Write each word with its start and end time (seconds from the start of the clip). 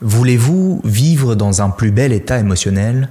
Voulez-vous 0.00 0.80
vivre 0.84 1.34
dans 1.34 1.62
un 1.62 1.70
plus 1.70 1.90
bel 1.90 2.12
état 2.12 2.38
émotionnel 2.38 3.08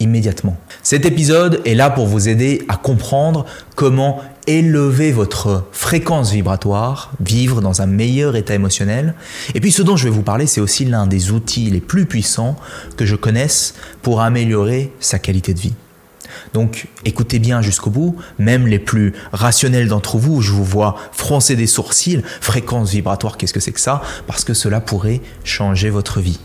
immédiatement? 0.00 0.56
Cet 0.82 1.06
épisode 1.06 1.62
est 1.64 1.74
là 1.74 1.90
pour 1.90 2.06
vous 2.06 2.28
aider 2.28 2.64
à 2.68 2.76
comprendre 2.76 3.46
comment 3.74 4.20
élever 4.46 5.12
votre 5.12 5.64
fréquence 5.72 6.30
vibratoire, 6.30 7.12
vivre 7.20 7.60
dans 7.60 7.82
un 7.82 7.86
meilleur 7.86 8.36
état 8.36 8.54
émotionnel. 8.54 9.14
Et 9.54 9.60
puis 9.60 9.72
ce 9.72 9.82
dont 9.82 9.96
je 9.96 10.04
vais 10.04 10.10
vous 10.10 10.22
parler, 10.22 10.46
c'est 10.46 10.60
aussi 10.60 10.84
l'un 10.84 11.06
des 11.06 11.32
outils 11.32 11.70
les 11.70 11.80
plus 11.80 12.06
puissants 12.06 12.56
que 12.96 13.06
je 13.06 13.16
connaisse 13.16 13.74
pour 14.02 14.20
améliorer 14.20 14.92
sa 15.00 15.18
qualité 15.18 15.54
de 15.54 15.60
vie. 15.60 15.74
Donc 16.54 16.86
écoutez 17.04 17.38
bien 17.38 17.62
jusqu'au 17.62 17.90
bout, 17.90 18.16
même 18.38 18.66
les 18.66 18.78
plus 18.78 19.12
rationnels 19.32 19.88
d'entre 19.88 20.18
vous, 20.18 20.40
je 20.40 20.52
vous 20.52 20.64
vois 20.64 20.96
froncer 21.12 21.56
des 21.56 21.66
sourcils, 21.66 22.22
fréquence 22.40 22.90
vibratoire, 22.90 23.36
qu'est-ce 23.36 23.52
que 23.52 23.60
c'est 23.60 23.72
que 23.72 23.80
ça? 23.80 24.02
Parce 24.26 24.44
que 24.44 24.54
cela 24.54 24.80
pourrait 24.80 25.20
changer 25.44 25.90
votre 25.90 26.20
vie. 26.20 26.40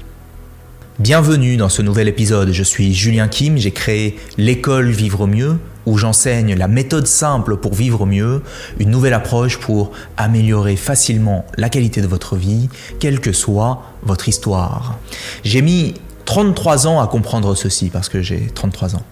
Bienvenue 1.00 1.58
dans 1.58 1.70
ce 1.70 1.82
nouvel 1.82 2.08
épisode, 2.08 2.52
je 2.52 2.64
suis 2.64 2.94
Julien 2.94 3.28
Kim, 3.28 3.58
j'ai 3.58 3.72
créé 3.72 4.20
l'école 4.38 4.92
Vivre 4.92 5.26
mieux 5.26 5.58
où 5.86 5.98
j'enseigne 5.98 6.56
la 6.56 6.68
méthode 6.68 7.08
simple 7.08 7.58
pour 7.58 7.74
vivre 7.74 8.06
mieux, 8.06 8.44
une 8.80 8.92
nouvelle 8.92 9.14
approche 9.14 9.58
pour 9.58 9.92
améliorer 10.18 10.76
facilement 10.76 11.46
la 11.58 11.70
qualité 11.70 12.02
de 12.02 12.08
votre 12.08 12.36
vie, 12.36 12.70
quelle 13.00 13.20
que 13.20 13.32
soit 13.32 13.82
votre 14.04 14.30
histoire. 14.30 14.98
J'ai 15.44 15.62
mis 15.62 15.96
33 16.26 16.88
ans 16.88 17.02
à 17.02 17.08
comprendre 17.08 17.56
ceci 17.56 17.90
parce 17.90 18.10
que 18.10 18.22
j'ai 18.22 18.48
33 18.54 18.96
ans. 18.96 19.04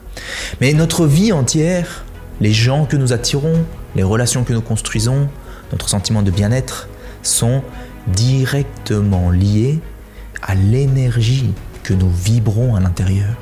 Mais 0.62 0.74
notre 0.74 1.06
vie 1.06 1.32
entière, 1.32 2.06
les 2.42 2.54
gens 2.54 2.86
que 2.86 2.98
nous 2.98 3.14
attirons, 3.14 3.66
les 3.96 4.04
relations 4.04 4.44
que 4.44 4.54
nous 4.54 4.62
construisons, 4.62 5.28
notre 5.72 5.90
sentiment 5.90 6.22
de 6.22 6.32
bien-être 6.32 6.88
sont 7.22 7.62
directement 8.08 9.30
liés 9.30 9.80
à 10.42 10.56
l'énergie 10.56 11.54
que 11.84 11.94
nous 11.94 12.10
vibrons 12.10 12.76
à 12.76 12.80
l'intérieur. 12.80 13.36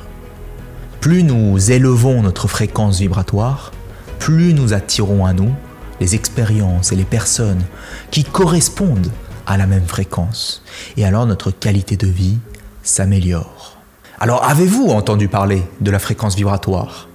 Plus 1.00 1.24
nous 1.24 1.72
élevons 1.72 2.22
notre 2.22 2.48
fréquence 2.48 3.00
vibratoire, 3.00 3.72
plus 4.20 4.54
nous 4.54 4.74
attirons 4.74 5.26
à 5.26 5.34
nous 5.34 5.54
les 6.00 6.16
expériences 6.16 6.92
et 6.92 6.96
les 6.96 7.04
personnes 7.04 7.64
qui 8.12 8.24
correspondent 8.24 9.12
à 9.46 9.58
la 9.58 9.68
même 9.68 9.86
fréquence. 9.86 10.64
Et 10.98 11.06
alors 11.06 11.26
notre 11.26 11.52
qualité 11.52 11.98
de 11.98 12.08
vie 12.08 12.38
s'améliore. 12.84 13.77
Alors 14.20 14.44
avez-vous 14.44 14.88
entendu 14.88 15.28
parler 15.28 15.62
de 15.80 15.92
la 15.92 16.00
fréquence 16.00 16.36
vibratoire? 16.36 17.08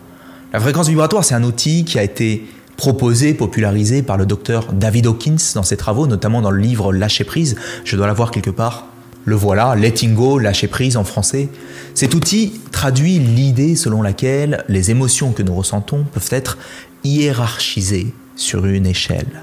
La 0.53 0.61
fréquence 0.61 0.89
vibratoire, 0.89 1.25
c'est 1.25 1.35
un 1.35 1.43
outil 1.43 1.85
qui 1.85 1.99
a 1.99 2.05
été 2.05 2.47
proposé, 2.77 3.35
popularisé 3.35 4.03
par 4.03 4.17
le 4.17 4.25
docteur 4.25 4.73
David 4.73 5.09
Hawkins 5.09 5.53
dans 5.57 5.65
ses 5.65 5.77
travaux, 5.77 6.07
notamment 6.07 6.41
dans 6.43 6.53
le 6.53 6.61
livre 6.61 6.93
Lâcher 6.93 7.25
prise. 7.25 7.57
Je 7.85 7.97
dois 7.97 8.07
l'avoir 8.07 8.31
quelque 8.31 8.51
part. 8.51 8.87
Le 9.25 9.35
voilà, 9.35 9.75
letting 9.75 10.15
go, 10.15 10.39
lâcher 10.39 10.69
prise 10.69 10.97
en 10.97 11.03
français. 11.03 11.49
Cet 11.95 12.15
outil 12.15 12.61
traduit 12.71 13.19
l'idée 13.19 13.75
selon 13.75 14.03
laquelle 14.03 14.65
les 14.69 14.93
émotions 14.93 15.33
que 15.33 15.43
nous 15.43 15.55
ressentons 15.55 16.05
peuvent 16.05 16.31
être 16.31 16.57
hiérarchisées 17.03 18.15
sur 18.37 18.65
une 18.65 18.87
échelle. 18.87 19.43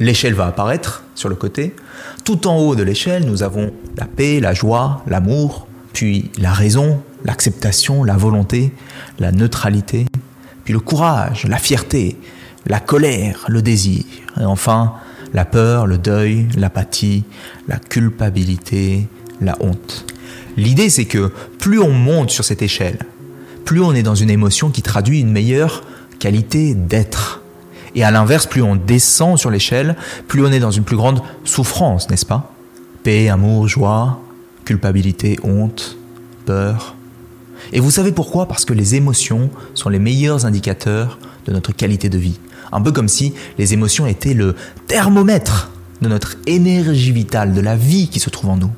L'échelle 0.00 0.34
va 0.34 0.46
apparaître 0.46 1.04
sur 1.14 1.28
le 1.28 1.36
côté. 1.36 1.76
Tout 2.24 2.48
en 2.48 2.56
haut 2.56 2.74
de 2.74 2.82
l'échelle, 2.82 3.26
nous 3.26 3.44
avons 3.44 3.72
la 3.96 4.06
paix, 4.06 4.40
la 4.40 4.54
joie, 4.54 5.04
l'amour, 5.06 5.68
puis 5.92 6.30
la 6.38 6.52
raison, 6.52 7.02
l'acceptation, 7.24 8.04
la 8.04 8.16
volonté, 8.16 8.72
la 9.18 9.32
neutralité, 9.32 10.06
puis 10.64 10.72
le 10.72 10.80
courage, 10.80 11.44
la 11.46 11.58
fierté, 11.58 12.16
la 12.66 12.80
colère, 12.80 13.44
le 13.48 13.62
désir, 13.62 14.04
et 14.40 14.44
enfin 14.44 14.94
la 15.32 15.44
peur, 15.44 15.86
le 15.86 15.98
deuil, 15.98 16.48
l'apathie, 16.56 17.24
la 17.68 17.76
culpabilité, 17.76 19.08
la 19.40 19.56
honte. 19.60 20.06
L'idée, 20.56 20.90
c'est 20.90 21.04
que 21.04 21.30
plus 21.58 21.78
on 21.78 21.92
monte 21.92 22.30
sur 22.30 22.44
cette 22.44 22.62
échelle, 22.62 22.98
plus 23.64 23.80
on 23.80 23.94
est 23.94 24.02
dans 24.02 24.14
une 24.14 24.30
émotion 24.30 24.70
qui 24.70 24.82
traduit 24.82 25.20
une 25.20 25.30
meilleure 25.30 25.84
qualité 26.18 26.74
d'être. 26.74 27.42
Et 27.94 28.04
à 28.04 28.10
l'inverse, 28.10 28.46
plus 28.46 28.62
on 28.62 28.76
descend 28.76 29.38
sur 29.38 29.50
l'échelle, 29.50 29.96
plus 30.28 30.44
on 30.44 30.50
est 30.50 30.60
dans 30.60 30.70
une 30.70 30.84
plus 30.84 30.96
grande 30.96 31.22
souffrance, 31.44 32.10
n'est-ce 32.10 32.26
pas? 32.26 32.52
Paix, 33.02 33.28
amour, 33.28 33.68
joie, 33.68 34.20
culpabilité, 34.70 35.36
honte, 35.42 35.98
peur. 36.46 36.94
Et 37.72 37.80
vous 37.80 37.90
savez 37.90 38.12
pourquoi? 38.12 38.46
Parce 38.46 38.64
que 38.64 38.72
les 38.72 38.94
émotions 38.94 39.50
sont 39.74 39.88
les 39.88 39.98
meilleurs 39.98 40.46
indicateurs 40.46 41.18
de 41.44 41.52
notre 41.52 41.72
qualité 41.72 42.08
de 42.08 42.18
vie. 42.18 42.38
Un 42.70 42.80
peu 42.80 42.92
comme 42.92 43.08
si 43.08 43.34
les 43.58 43.74
émotions 43.74 44.06
étaient 44.06 44.32
le 44.32 44.54
thermomètre 44.86 45.72
de 46.02 46.08
notre 46.08 46.36
énergie 46.46 47.10
vitale, 47.10 47.52
de 47.52 47.60
la 47.60 47.74
vie 47.74 48.06
qui 48.06 48.20
se 48.20 48.30
trouve 48.30 48.50
en 48.50 48.58
nous. 48.58 48.70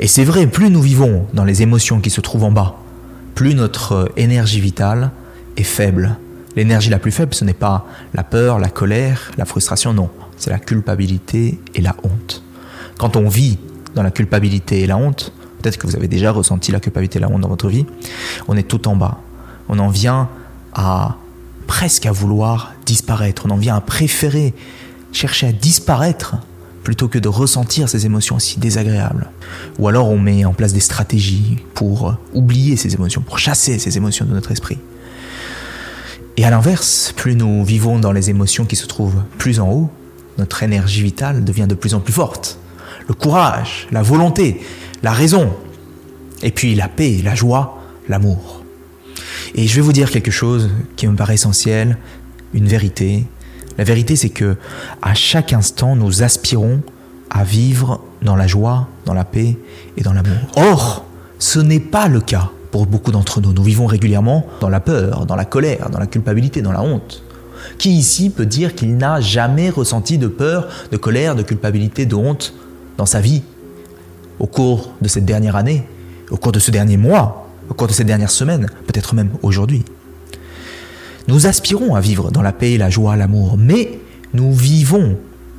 Et 0.00 0.08
c'est 0.08 0.24
vrai, 0.24 0.48
plus 0.48 0.68
nous 0.68 0.82
vivons 0.82 1.28
dans 1.32 1.44
les 1.44 1.62
émotions 1.62 2.00
qui 2.00 2.10
se 2.10 2.20
trouvent 2.20 2.42
en 2.42 2.50
bas, 2.50 2.74
plus 3.36 3.54
notre 3.54 4.10
énergie 4.16 4.60
vitale 4.60 5.12
est 5.56 5.62
faible. 5.62 6.16
L'énergie 6.56 6.90
la 6.90 6.98
plus 6.98 7.12
faible, 7.12 7.34
ce 7.34 7.44
n'est 7.44 7.52
pas 7.52 7.86
la 8.14 8.24
peur, 8.24 8.58
la 8.58 8.68
colère, 8.68 9.30
la 9.38 9.44
frustration, 9.44 9.94
non, 9.94 10.10
c'est 10.36 10.50
la 10.50 10.58
culpabilité 10.58 11.60
et 11.76 11.82
la 11.82 11.94
honte. 12.02 12.42
Quand 12.98 13.14
on 13.14 13.28
vit 13.28 13.58
dans 13.94 14.02
la 14.02 14.10
culpabilité 14.10 14.80
et 14.80 14.86
la 14.86 14.96
honte, 14.96 15.32
peut-être 15.60 15.78
que 15.78 15.86
vous 15.86 15.96
avez 15.96 16.08
déjà 16.08 16.30
ressenti 16.30 16.72
la 16.72 16.80
culpabilité 16.80 17.18
et 17.18 17.20
la 17.20 17.28
honte 17.28 17.40
dans 17.40 17.48
votre 17.48 17.68
vie, 17.68 17.86
on 18.48 18.56
est 18.56 18.68
tout 18.68 18.88
en 18.88 18.96
bas. 18.96 19.20
On 19.68 19.78
en 19.78 19.88
vient 19.88 20.28
à 20.74 21.16
presque 21.66 22.06
à 22.06 22.12
vouloir 22.12 22.74
disparaître. 22.84 23.46
On 23.46 23.50
en 23.50 23.56
vient 23.56 23.76
à 23.76 23.80
préférer 23.80 24.54
chercher 25.12 25.48
à 25.48 25.52
disparaître 25.52 26.36
plutôt 26.82 27.08
que 27.08 27.18
de 27.18 27.28
ressentir 27.28 27.88
ces 27.88 28.04
émotions 28.04 28.38
si 28.38 28.58
désagréables. 28.58 29.30
Ou 29.78 29.88
alors 29.88 30.10
on 30.10 30.18
met 30.18 30.44
en 30.44 30.52
place 30.52 30.72
des 30.72 30.80
stratégies 30.80 31.58
pour 31.72 32.16
oublier 32.34 32.76
ces 32.76 32.94
émotions, 32.94 33.22
pour 33.22 33.38
chasser 33.38 33.78
ces 33.78 33.96
émotions 33.96 34.26
de 34.26 34.32
notre 34.32 34.52
esprit. 34.52 34.78
Et 36.36 36.44
à 36.44 36.50
l'inverse, 36.50 37.14
plus 37.16 37.36
nous 37.36 37.64
vivons 37.64 37.98
dans 37.98 38.12
les 38.12 38.28
émotions 38.28 38.64
qui 38.64 38.76
se 38.76 38.86
trouvent 38.86 39.22
plus 39.38 39.60
en 39.60 39.70
haut, 39.70 39.90
notre 40.36 40.62
énergie 40.62 41.02
vitale 41.02 41.44
devient 41.44 41.66
de 41.68 41.74
plus 41.74 41.94
en 41.94 42.00
plus 42.00 42.12
forte. 42.12 42.58
Le 43.08 43.14
courage, 43.14 43.86
la 43.90 44.02
volonté, 44.02 44.60
la 45.02 45.12
raison, 45.12 45.52
et 46.42 46.50
puis 46.50 46.74
la 46.74 46.88
paix, 46.88 47.20
la 47.22 47.34
joie, 47.34 47.82
l'amour. 48.08 48.62
Et 49.54 49.66
je 49.66 49.76
vais 49.76 49.80
vous 49.82 49.92
dire 49.92 50.10
quelque 50.10 50.30
chose 50.30 50.70
qui 50.96 51.06
me 51.06 51.16
paraît 51.16 51.34
essentiel, 51.34 51.98
une 52.52 52.66
vérité. 52.66 53.24
La 53.78 53.84
vérité, 53.84 54.16
c'est 54.16 54.30
que 54.30 54.56
à 55.02 55.14
chaque 55.14 55.52
instant, 55.52 55.96
nous 55.96 56.22
aspirons 56.22 56.82
à 57.30 57.44
vivre 57.44 58.00
dans 58.22 58.36
la 58.36 58.46
joie, 58.46 58.88
dans 59.04 59.14
la 59.14 59.24
paix 59.24 59.56
et 59.96 60.02
dans 60.02 60.12
l'amour. 60.12 60.38
Or, 60.56 61.04
ce 61.38 61.58
n'est 61.58 61.80
pas 61.80 62.08
le 62.08 62.20
cas 62.20 62.50
pour 62.70 62.86
beaucoup 62.86 63.12
d'entre 63.12 63.40
nous. 63.40 63.52
Nous 63.52 63.62
vivons 63.62 63.86
régulièrement 63.86 64.46
dans 64.60 64.68
la 64.68 64.80
peur, 64.80 65.26
dans 65.26 65.36
la 65.36 65.44
colère, 65.44 65.90
dans 65.90 65.98
la 65.98 66.06
culpabilité, 66.06 66.62
dans 66.62 66.72
la 66.72 66.82
honte. 66.82 67.22
Qui 67.78 67.90
ici 67.90 68.30
peut 68.30 68.46
dire 68.46 68.74
qu'il 68.74 68.96
n'a 68.96 69.20
jamais 69.20 69.70
ressenti 69.70 70.18
de 70.18 70.26
peur, 70.26 70.68
de 70.90 70.96
colère, 70.96 71.36
de 71.36 71.42
culpabilité, 71.42 72.06
de 72.06 72.14
honte 72.14 72.54
dans 72.96 73.06
sa 73.06 73.20
vie 73.20 73.42
au 74.38 74.46
cours 74.46 74.92
de 75.00 75.08
cette 75.08 75.24
dernière 75.24 75.56
année, 75.56 75.84
au 76.30 76.36
cours 76.36 76.52
de 76.52 76.58
ce 76.58 76.70
dernier 76.70 76.96
mois 76.96 77.44
au 77.68 77.74
cours 77.74 77.86
de 77.86 77.92
ces 77.92 78.04
dernières 78.04 78.30
semaines, 78.30 78.68
peut-être 78.86 79.14
même 79.14 79.30
aujourd'hui. 79.42 79.84
Nous 81.28 81.46
aspirons 81.46 81.94
à 81.94 82.00
vivre 82.00 82.30
dans 82.30 82.42
la 82.42 82.52
paix, 82.52 82.76
la 82.76 82.90
joie, 82.90 83.16
l'amour, 83.16 83.56
mais 83.58 83.98
nous 84.34 84.52
vivons 84.52 85.16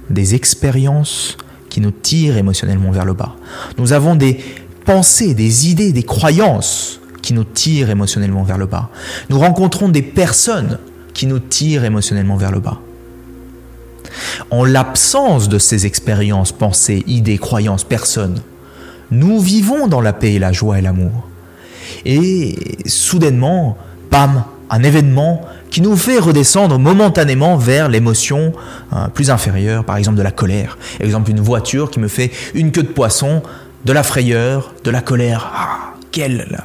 des 0.10 0.36
expériences 0.36 1.38
qui 1.70 1.82
nous 1.82 1.92
tirent 1.92 2.38
émotionnellement 2.38 2.92
vers 2.92 3.06
le 3.06 3.14
bas. 3.14 3.36
Nous 3.78 3.94
avons 3.94 4.16
des 4.16 4.40
pensées, 4.86 5.34
des 5.34 5.70
idées, 5.70 5.92
des 5.92 6.04
croyances 6.04 7.00
qui 7.22 7.34
nous 7.34 7.44
tirent 7.44 7.90
émotionnellement 7.90 8.44
vers 8.44 8.60
le 8.60 8.68
bas. 8.68 8.90
Nous 9.30 9.40
rencontrons 9.40 9.90
des 9.90 10.04
personnes 10.04 10.78
qui 11.14 11.26
nous 11.26 11.40
tirent 11.40 11.84
émotionnellement 11.84 12.36
vers 12.36 12.52
le 12.52 12.60
bas. 12.60 12.80
En 14.52 14.64
l'absence 14.64 15.50
de 15.50 15.60
ces 15.60 15.86
expériences, 15.86 16.52
pensées, 16.52 17.04
idées, 17.08 17.38
croyances, 17.38 17.84
personnes, 17.84 18.42
nous 19.12 19.40
vivons 19.40 19.88
dans 19.88 20.02
la 20.02 20.14
paix, 20.14 20.40
la 20.40 20.52
joie 20.52 20.80
et 20.80 20.82
l'amour. 20.82 21.28
Et 22.06 22.56
soudainement, 22.86 23.78
bam, 24.12 24.44
un 24.70 24.84
événement 24.84 25.42
qui 25.70 25.82
nous 25.82 25.96
fait 25.96 26.20
redescendre 26.20 26.80
momentanément 26.80 27.58
vers 27.58 27.90
l'émotion 27.90 28.54
hein, 28.92 29.10
plus 29.10 29.30
inférieure, 29.30 29.84
par 29.84 29.98
exemple 29.98 30.18
de 30.18 30.24
la 30.24 30.32
colère. 30.32 30.78
Par 30.98 31.06
exemple, 31.06 31.32
une 31.32 31.42
voiture 31.42 31.92
qui 31.92 32.00
me 32.00 32.08
fait 32.08 32.32
une 32.54 32.72
queue 32.72 32.84
de 32.84 32.88
poisson, 32.88 33.44
de 33.84 33.94
la 33.94 34.04
frayeur, 34.04 34.74
de 34.84 34.92
la 34.92 35.02
colère. 35.02 35.52
Ah, 35.54 35.94
quelle 36.12 36.62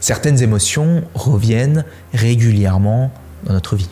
Certaines 0.00 0.42
émotions 0.42 1.02
reviennent 1.14 1.84
régulièrement 2.12 3.10
dans 3.44 3.54
notre 3.54 3.76
vie. 3.76 3.88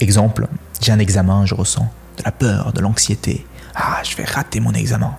Exemple, 0.00 0.48
j'ai 0.84 0.92
un 0.92 0.98
examen, 0.98 1.46
je 1.46 1.54
ressens 1.54 1.88
de 2.18 2.22
la 2.24 2.30
peur, 2.30 2.72
de 2.74 2.80
l'anxiété. 2.80 3.46
Ah, 3.74 4.02
je 4.04 4.14
vais 4.16 4.24
rater 4.24 4.60
mon 4.60 4.72
examen. 4.72 5.16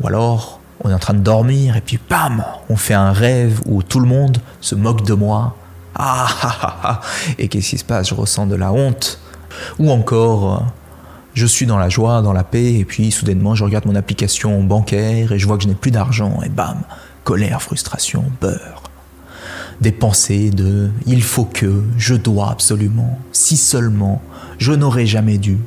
Ou 0.00 0.06
alors, 0.06 0.60
on 0.82 0.90
est 0.90 0.94
en 0.94 0.98
train 0.98 1.14
de 1.14 1.18
dormir 1.18 1.76
et 1.76 1.80
puis 1.80 1.98
bam, 2.08 2.44
on 2.68 2.76
fait 2.76 2.94
un 2.94 3.12
rêve 3.12 3.60
où 3.66 3.82
tout 3.82 3.98
le 3.98 4.06
monde 4.06 4.38
se 4.60 4.76
moque 4.76 5.04
de 5.04 5.14
moi. 5.14 5.56
Ah, 5.96 6.28
ah, 6.42 6.56
ah, 6.62 6.76
ah. 6.84 7.00
Et 7.38 7.48
qu'est-ce 7.48 7.70
qui 7.70 7.78
se 7.78 7.84
passe? 7.84 8.08
Je 8.08 8.14
ressens 8.14 8.46
de 8.46 8.54
la 8.54 8.72
honte. 8.72 9.18
Ou 9.80 9.90
encore, 9.90 10.64
je 11.34 11.46
suis 11.46 11.66
dans 11.66 11.78
la 11.78 11.88
joie, 11.88 12.22
dans 12.22 12.32
la 12.32 12.44
paix, 12.44 12.74
et 12.74 12.84
puis 12.84 13.10
soudainement 13.10 13.56
je 13.56 13.64
regarde 13.64 13.86
mon 13.86 13.96
application 13.96 14.62
bancaire 14.62 15.32
et 15.32 15.38
je 15.38 15.46
vois 15.46 15.56
que 15.56 15.64
je 15.64 15.68
n'ai 15.68 15.74
plus 15.74 15.90
d'argent, 15.90 16.38
et 16.44 16.48
bam, 16.48 16.82
colère, 17.24 17.60
frustration, 17.60 18.24
beurre. 18.40 18.89
Des 19.80 19.92
pensées 19.92 20.50
de 20.50 20.90
il 21.06 21.22
faut 21.22 21.44
que, 21.44 21.82
je 21.96 22.14
dois 22.14 22.50
absolument, 22.50 23.18
si 23.32 23.56
seulement, 23.56 24.20
je 24.58 24.72
n'aurais 24.72 25.06
jamais 25.06 25.38
dû. 25.38 25.58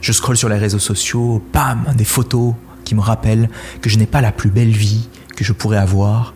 Je 0.00 0.12
scrolle 0.12 0.36
sur 0.36 0.48
les 0.48 0.58
réseaux 0.58 0.78
sociaux, 0.78 1.42
bam, 1.52 1.84
des 1.96 2.04
photos 2.04 2.54
qui 2.84 2.94
me 2.94 3.00
rappellent 3.00 3.48
que 3.80 3.88
je 3.88 3.98
n'ai 3.98 4.06
pas 4.06 4.20
la 4.20 4.32
plus 4.32 4.50
belle 4.50 4.72
vie 4.72 5.08
que 5.36 5.44
je 5.44 5.52
pourrais 5.52 5.78
avoir, 5.78 6.34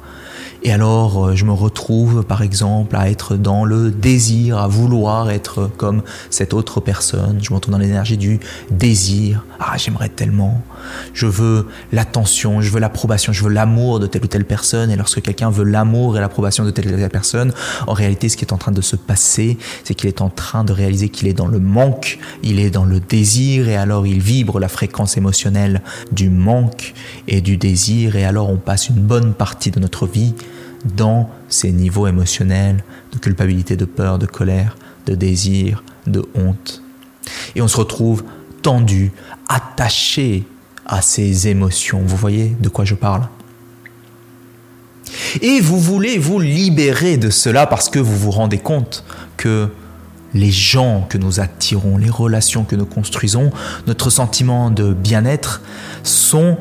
et 0.62 0.73
alors, 0.73 1.26
euh, 1.26 1.35
je 1.35 1.44
me 1.44 1.53
retrouve, 1.53 2.25
par 2.25 2.43
exemple, 2.43 2.97
à 2.97 3.11
être 3.11 3.37
dans 3.37 3.64
le 3.64 3.91
désir, 3.91 4.58
à 4.58 4.69
vouloir 4.69 5.31
être 5.31 5.70
comme 5.76 6.03
cette 6.31 6.55
autre 6.55 6.81
personne. 6.81 7.38
Je 7.43 7.50
me 7.50 7.56
retrouve 7.56 7.73
dans 7.73 7.79
l'énergie 7.79 8.17
du 8.17 8.41
désir. 8.70 9.44
Ah, 9.61 9.76
j'aimerais 9.76 10.08
tellement. 10.08 10.62
Je 11.12 11.26
veux 11.26 11.69
l'attention, 11.93 12.61
je 12.61 12.70
veux 12.70 12.81
l'approbation, 12.81 13.32
je 13.32 13.44
veux 13.44 13.50
l'amour 13.50 14.00
de 14.00 14.06
telle 14.06 14.25
ou 14.25 14.26
telle 14.26 14.44
personne. 14.44 14.91
Et 14.91 14.97
lorsque 14.97 15.20
quelqu'un 15.23 15.50
veut 15.50 15.64
l'amour 15.64 16.17
et 16.17 16.20
l'approbation 16.20 16.64
de 16.64 16.70
telle 16.70 16.87
ou 16.87 16.91
telle 16.91 17.11
personne, 17.11 17.52
en 17.87 17.93
réalité, 17.93 18.29
ce 18.29 18.37
qui 18.37 18.44
est 18.44 18.52
en 18.52 18.59
train 18.59 18.73
de 18.73 18.81
se 18.81 18.97
passer, 18.97 19.59
c'est 19.85 19.94
qu'il 19.94 20.09
est 20.09 20.20
en 20.20 20.31
train 20.31 20.64
de 20.64 20.73
réaliser 20.73 21.09
qu'il 21.09 21.29
est 21.29 21.35
dans 21.35 21.49
le 21.49 21.59
manque, 21.61 22.19
il 22.43 22.61
est 22.61 22.70
dans 22.70 22.85
le 22.85 23.00
désir, 23.00 23.69
et 23.69 23.76
alors 23.76 24.06
il 24.06 24.20
vibre 24.20 24.59
la 24.59 24.69
fréquence 24.69 25.17
émotionnelle 25.17 25.82
du 26.12 26.31
manque 26.31 26.94
et 27.29 27.41
du 27.41 27.56
désir, 27.56 28.17
et 28.17 28.25
alors 28.25 28.50
on 28.50 28.56
passe 28.56 28.88
une 28.88 29.00
bonne 29.00 29.35
partie 29.35 29.70
de 29.70 29.81
notre 29.81 30.06
vie 30.06 30.35
dans 30.84 31.31
ces 31.49 31.73
niveaux 31.73 32.06
émotionnels 32.06 32.84
de 33.12 33.19
culpabilité, 33.19 33.76
de 33.76 33.84
peur, 33.84 34.19
de 34.19 34.26
colère, 34.26 34.76
de 35.06 35.14
désir, 35.14 35.82
de 36.06 36.25
honte. 36.34 36.82
Et 37.55 37.62
on 37.62 37.69
se 37.69 37.76
retrouve 37.76 38.25
tendu, 38.62 39.12
attaché 39.49 40.44
à 40.84 41.02
ces 41.02 41.49
émotions. 41.49 42.02
Vous 42.05 42.17
voyez 42.17 42.56
de 42.61 42.69
quoi 42.69 42.84
je 42.84 42.94
parle? 42.94 43.28
Et 45.40 45.61
vous 45.61 45.81
voulez 45.81 46.19
vous 46.19 46.40
libérer 46.40 47.17
de 47.17 47.31
cela 47.31 47.67
parce 47.67 47.88
que 47.88 47.99
vous 47.99 48.17
vous 48.17 48.31
rendez 48.31 48.58
compte 48.58 49.05
que 49.37 49.69
les 50.34 50.50
gens 50.50 51.06
que 51.08 51.19
nous 51.19 51.40
attirons, 51.40 51.96
les 51.96 52.11
relations 52.11 52.64
que 52.64 52.76
nous 52.76 52.87
construisons, 52.87 53.50
notre 53.87 54.11
sentiment 54.11 54.70
de 54.70 54.93
bien-être 54.93 55.62
sont 56.02 56.58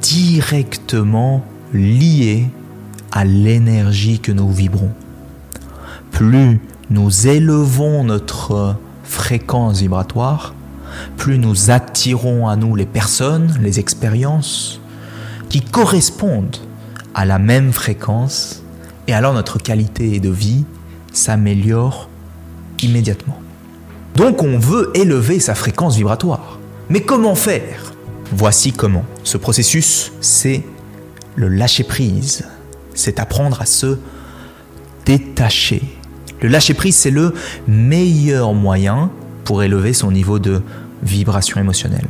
directement 0.00 1.44
liés 1.72 2.46
à 3.18 3.24
l'énergie 3.24 4.20
que 4.20 4.30
nous 4.30 4.48
vibrons. 4.48 4.92
Plus 6.12 6.60
nous 6.88 7.26
élevons 7.26 8.04
notre 8.04 8.76
fréquence 9.02 9.80
vibratoire, 9.80 10.54
plus 11.16 11.36
nous 11.36 11.72
attirons 11.72 12.46
à 12.46 12.54
nous 12.54 12.76
les 12.76 12.86
personnes, 12.86 13.58
les 13.60 13.80
expériences 13.80 14.80
qui 15.48 15.62
correspondent 15.62 16.58
à 17.12 17.24
la 17.24 17.40
même 17.40 17.72
fréquence 17.72 18.62
et 19.08 19.14
alors 19.14 19.34
notre 19.34 19.58
qualité 19.58 20.20
de 20.20 20.30
vie 20.30 20.64
s'améliore 21.12 22.08
immédiatement. 22.84 23.40
Donc 24.14 24.44
on 24.44 24.60
veut 24.60 24.92
élever 24.94 25.40
sa 25.40 25.56
fréquence 25.56 25.96
vibratoire. 25.96 26.60
Mais 26.88 27.00
comment 27.00 27.34
faire? 27.34 27.94
Voici 28.30 28.70
comment. 28.70 29.04
Ce 29.24 29.38
processus, 29.38 30.12
c'est 30.20 30.62
le 31.34 31.48
lâcher-prise 31.48 32.46
c'est 32.98 33.20
apprendre 33.20 33.60
à 33.60 33.66
se 33.66 33.98
détacher. 35.06 35.82
Le 36.40 36.48
lâcher-prise, 36.48 36.96
c'est 36.96 37.10
le 37.10 37.34
meilleur 37.66 38.54
moyen 38.54 39.10
pour 39.44 39.62
élever 39.62 39.92
son 39.92 40.10
niveau 40.12 40.38
de 40.38 40.62
vibration 41.02 41.60
émotionnelle. 41.60 42.06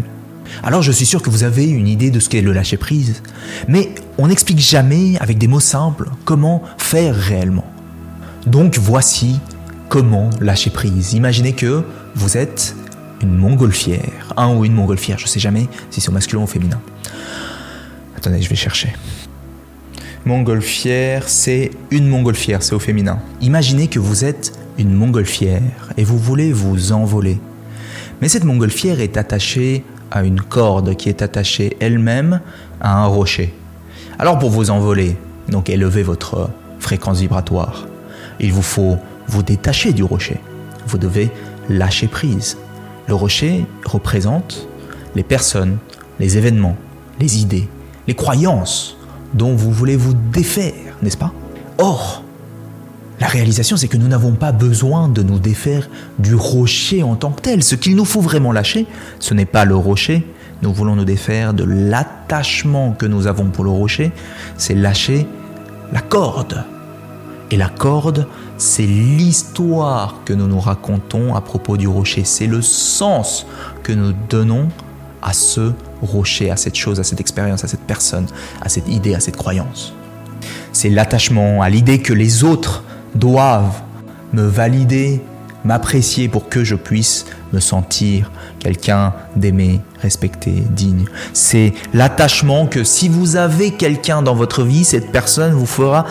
Alors 0.63 0.83
je 0.83 0.91
suis 0.91 1.07
sûr 1.07 1.23
que 1.23 1.31
vous 1.31 1.45
avez 1.45 1.67
une 1.67 1.87
idée 1.87 2.11
de 2.11 2.21
ce 2.21 2.29
qu'est 2.29 2.41
le 2.41 2.53
lâcher-prise, 2.53 3.23
mais 3.69 3.91
on 4.17 4.29
n'explique 4.29 4.59
jamais 4.59 5.17
avec 5.21 5.39
des 5.39 5.47
mots 5.47 5.61
simples 5.61 6.11
comment 6.25 6.63
faire 6.79 7.15
réellement. 7.15 7.67
Donc 8.47 8.79
voici 8.79 9.41
comment 9.89 10.31
lâcher 10.41 10.71
prise. 10.71 11.13
Imaginez 11.13 11.53
que 11.53 11.85
vous 12.15 12.37
êtes 12.37 12.75
une 13.23 13.37
montgolfière, 13.37 14.33
un 14.37 14.55
ou 14.55 14.65
une 14.65 14.75
montgolfière, 14.75 15.19
je 15.19 15.25
ne 15.25 15.29
sais 15.29 15.41
jamais 15.41 15.69
si 15.91 16.01
c'est 16.01 16.13
masculin 16.13 16.43
ou 16.43 16.47
féminin. 16.47 16.81
Attendez, 18.17 18.41
je 18.43 18.49
vais 18.49 18.57
chercher. 18.57 18.93
Montgolfière, 20.29 21.27
c'est 21.27 21.71
une 21.91 22.07
montgolfière, 22.07 22.63
c'est 22.63 22.75
au 22.75 22.79
féminin. 22.79 23.19
Imaginez 23.41 23.89
que 23.89 23.99
vous 23.99 24.27
êtes 24.27 24.53
une 24.77 24.93
montgolfière 24.93 25.63
et 25.97 26.05
vous 26.05 26.19
voulez 26.19 26.53
vous 26.53 26.93
envoler. 26.93 27.41
Mais 28.21 28.29
cette 28.29 28.45
montgolfière 28.45 29.01
est 29.01 29.17
attachée 29.17 29.85
à 30.11 30.25
une 30.25 30.43
corde 30.43 30.97
qui 30.97 31.09
est 31.09 31.23
attachée 31.23 31.79
elle-même 31.81 32.43
à 32.79 33.03
un 33.03 33.07
rocher. 33.07 33.55
Alors 34.19 34.39
pour 34.39 34.51
vous 34.51 34.69
envoler, 34.69 35.17
donc 35.49 35.71
élever 35.71 36.03
votre 36.03 36.51
fréquence 36.79 37.21
vibratoire, 37.21 37.87
il 38.39 38.53
vous 38.53 38.61
faut 38.61 38.99
vous 39.29 39.43
détacher 39.43 39.95
du 39.95 40.03
rocher. 40.03 40.37
Vous 40.87 40.99
devez 40.99 41.31
lâcher 41.71 42.07
prise. 42.07 42.59
Le 43.07 43.15
rocher 43.15 43.65
représente 43.87 44.69
les 45.15 45.25
personnes, 45.25 45.79
les 46.21 46.37
événements, 46.37 46.77
les 47.19 47.41
idées, 47.41 47.67
les 48.07 48.15
croyances 48.15 48.98
dont 49.35 49.55
vous 49.55 49.73
voulez 49.73 49.97
vous 49.97 50.15
défaire, 50.15 50.97
n'est-ce 51.03 51.17
pas? 51.17 51.33
Or, 51.79 52.23
la 53.21 53.27
réalisation, 53.27 53.77
c'est 53.77 53.89
que 53.89 53.97
nous 53.97 54.09
n'avons 54.09 54.33
pas 54.33 54.53
besoin 54.53 55.09
de 55.09 55.23
nous 55.23 55.39
défaire 55.39 55.89
du 56.19 56.35
rocher 56.35 57.03
en 57.03 57.17
tant 57.17 57.31
que 57.31 57.43
tel. 57.43 57.63
Ce 57.63 57.75
qu'il 57.75 57.97
nous 57.97 58.05
faut 58.05 58.21
vraiment 58.21 58.53
lâcher, 58.53 58.87
ce 59.19 59.35
n'est 59.35 59.45
pas 59.45 59.65
le 59.65 59.75
rocher. 59.75 60.27
Nous 60.63 60.73
voulons 60.73 60.97
nous 60.97 61.05
défaire 61.05 61.53
de 61.53 61.65
l'attachement 61.65 62.93
que 62.93 63.07
nous 63.07 63.27
avons 63.27 63.47
pour 63.47 63.65
le 63.65 63.71
rocher. 63.71 64.13
C'est 64.57 64.75
lâcher 64.75 65.27
la 65.93 66.01
corde. 66.01 66.65
Et 67.51 67.57
la 67.57 67.69
corde, 67.69 68.27
c'est 68.57 68.87
l'histoire 68.87 70.21
que 70.25 70.33
nous 70.33 70.47
nous 70.47 70.61
racontons 70.61 71.35
à 71.35 71.41
propos 71.41 71.77
du 71.77 71.89
rocher. 71.89 72.23
C'est 72.25 72.47
le 72.47 72.61
sens 72.61 73.47
que 73.83 73.93
nous 73.93 74.13
donnons 74.29 74.69
à 75.23 75.33
ce 75.33 75.73
rocher, 76.03 76.51
à 76.51 76.57
cette 76.57 76.77
chose, 76.77 77.01
à 77.01 77.05
cette 77.05 77.21
expérience, 77.21 77.65
à 77.65 77.69
cette 77.69 77.81
personne, 77.81 78.27
à 78.63 78.69
cette 78.69 78.89
idée, 78.89 79.15
à 79.15 79.21
cette 79.21 79.37
croyance. 79.37 79.93
C'est 80.73 80.91
l'attachement 80.91 81.63
à 81.63 81.71
l'idée 81.71 82.01
que 82.01 82.13
les 82.13 82.45
autres 82.45 82.85
doivent 83.15 83.83
me 84.33 84.43
valider, 84.43 85.21
m'apprécier 85.65 86.29
pour 86.29 86.49
que 86.49 86.63
je 86.65 86.75
puisse 86.75 87.27
me 87.53 87.61
sentir 87.61 88.31
quelqu'un 88.59 89.15
d'aimé, 89.37 89.81
respecté, 90.01 90.51
digne. 90.51 91.07
C'est 91.33 91.73
l'attachement 91.95 92.67
que 92.67 92.85
si 92.85 93.09
vous 93.09 93.37
avez 93.37 93.73
quelqu'un 93.73 94.23
dans 94.23 94.35
votre 94.35 94.63
vie, 94.63 94.85
cette 94.85 95.11
personne 95.11 95.53
vous 95.53 95.67
fera 95.67 96.05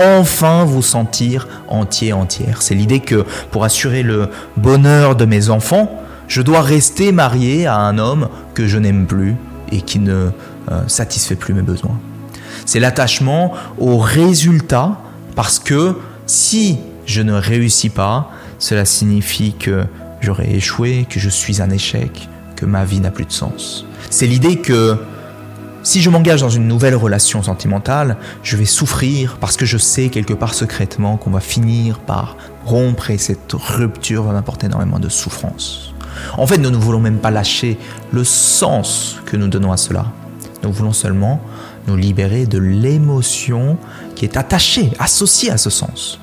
enfin 0.00 0.64
vous 0.64 0.82
sentir 0.82 1.48
entier, 1.68 2.12
entière. 2.12 2.62
C'est 2.62 2.74
l'idée 2.74 3.00
que 3.00 3.24
pour 3.50 3.64
assurer 3.64 4.02
le 4.02 4.30
bonheur 4.56 5.16
de 5.16 5.24
mes 5.24 5.48
enfants, 5.48 6.01
je 6.28 6.42
dois 6.42 6.62
rester 6.62 7.12
marié 7.12 7.66
à 7.66 7.76
un 7.76 7.98
homme 7.98 8.28
que 8.54 8.66
je 8.66 8.78
n'aime 8.78 9.06
plus 9.06 9.36
et 9.70 9.80
qui 9.80 9.98
ne 9.98 10.30
euh, 10.70 10.88
satisfait 10.88 11.34
plus 11.34 11.54
mes 11.54 11.62
besoins. 11.62 11.98
C'est 12.66 12.80
l'attachement 12.80 13.52
au 13.78 13.98
résultat 13.98 14.98
parce 15.34 15.58
que 15.58 15.96
si 16.26 16.78
je 17.06 17.22
ne 17.22 17.32
réussis 17.32 17.88
pas, 17.88 18.30
cela 18.58 18.84
signifie 18.84 19.54
que 19.58 19.84
j'aurai 20.20 20.54
échoué, 20.54 21.06
que 21.08 21.18
je 21.18 21.28
suis 21.28 21.60
un 21.60 21.70
échec, 21.70 22.28
que 22.56 22.64
ma 22.64 22.84
vie 22.84 23.00
n'a 23.00 23.10
plus 23.10 23.24
de 23.24 23.32
sens. 23.32 23.84
C'est 24.10 24.26
l'idée 24.26 24.56
que 24.56 24.96
si 25.82 26.00
je 26.00 26.10
m'engage 26.10 26.42
dans 26.42 26.48
une 26.48 26.68
nouvelle 26.68 26.94
relation 26.94 27.42
sentimentale, 27.42 28.16
je 28.44 28.56
vais 28.56 28.66
souffrir 28.66 29.36
parce 29.40 29.56
que 29.56 29.66
je 29.66 29.78
sais 29.78 30.10
quelque 30.10 30.32
part 30.32 30.54
secrètement 30.54 31.16
qu'on 31.16 31.30
va 31.30 31.40
finir 31.40 31.98
par 31.98 32.36
rompre 32.64 33.10
et 33.10 33.18
cette 33.18 33.52
rupture 33.52 34.22
va 34.22 34.32
m'apporter 34.32 34.66
énormément 34.66 35.00
de 35.00 35.08
souffrance. 35.08 35.91
En 36.36 36.46
fait, 36.46 36.58
nous 36.58 36.70
ne 36.70 36.76
voulons 36.76 37.00
même 37.00 37.18
pas 37.18 37.30
lâcher 37.30 37.78
le 38.12 38.24
sens 38.24 39.20
que 39.26 39.36
nous 39.36 39.48
donnons 39.48 39.72
à 39.72 39.76
cela. 39.76 40.06
Nous 40.62 40.72
voulons 40.72 40.92
seulement 40.92 41.40
nous 41.88 41.96
libérer 41.96 42.46
de 42.46 42.58
l'émotion 42.58 43.76
qui 44.14 44.24
est 44.24 44.36
attachée, 44.36 44.92
associée 44.98 45.50
à 45.50 45.58
ce 45.58 45.70
sens. 45.70 46.20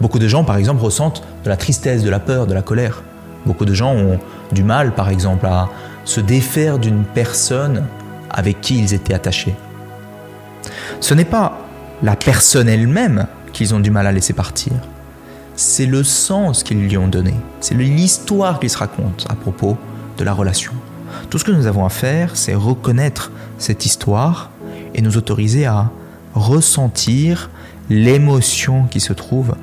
Beaucoup 0.00 0.18
de 0.18 0.28
gens, 0.28 0.44
par 0.44 0.56
exemple, 0.56 0.82
ressentent 0.82 1.22
de 1.44 1.48
la 1.48 1.56
tristesse, 1.56 2.02
de 2.02 2.10
la 2.10 2.20
peur, 2.20 2.46
de 2.46 2.54
la 2.54 2.62
colère. 2.62 3.02
Beaucoup 3.46 3.64
de 3.64 3.74
gens 3.74 3.94
ont 3.94 4.18
du 4.52 4.62
mal, 4.62 4.94
par 4.94 5.08
exemple, 5.08 5.46
à 5.46 5.68
se 6.04 6.20
défaire 6.20 6.78
d'une 6.78 7.04
personne 7.04 7.84
avec 8.30 8.60
qui 8.60 8.78
ils 8.78 8.94
étaient 8.94 9.14
attachés. 9.14 9.54
Ce 11.00 11.14
n'est 11.14 11.24
pas 11.24 11.58
la 12.02 12.16
personne 12.16 12.68
elle-même 12.68 13.26
qu'ils 13.52 13.74
ont 13.74 13.80
du 13.80 13.90
mal 13.90 14.06
à 14.06 14.12
laisser 14.12 14.32
partir, 14.32 14.72
c'est 15.60 15.84
le 15.84 16.02
sens 16.02 16.62
qu'ils 16.62 16.80
lui 16.88 16.96
ont 16.96 17.06
donné, 17.06 17.34
c'est 17.60 17.74
l'histoire 17.74 18.60
qu'ils 18.60 18.70
se 18.70 18.78
racontent 18.78 19.26
à 19.28 19.34
propos 19.34 19.76
de 20.16 20.24
la 20.24 20.32
relation. 20.32 20.72
Tout 21.28 21.36
ce 21.36 21.44
que 21.44 21.50
nous 21.50 21.66
avons 21.66 21.84
à 21.84 21.90
faire, 21.90 22.34
c'est 22.34 22.54
reconnaître 22.54 23.30
cette 23.58 23.84
histoire 23.84 24.50
et 24.94 25.02
nous 25.02 25.18
autoriser 25.18 25.66
à 25.66 25.90
ressentir 26.32 27.50
l'émotion 27.90 28.84
qui 28.84 29.00
se 29.00 29.12
trouve 29.12 29.54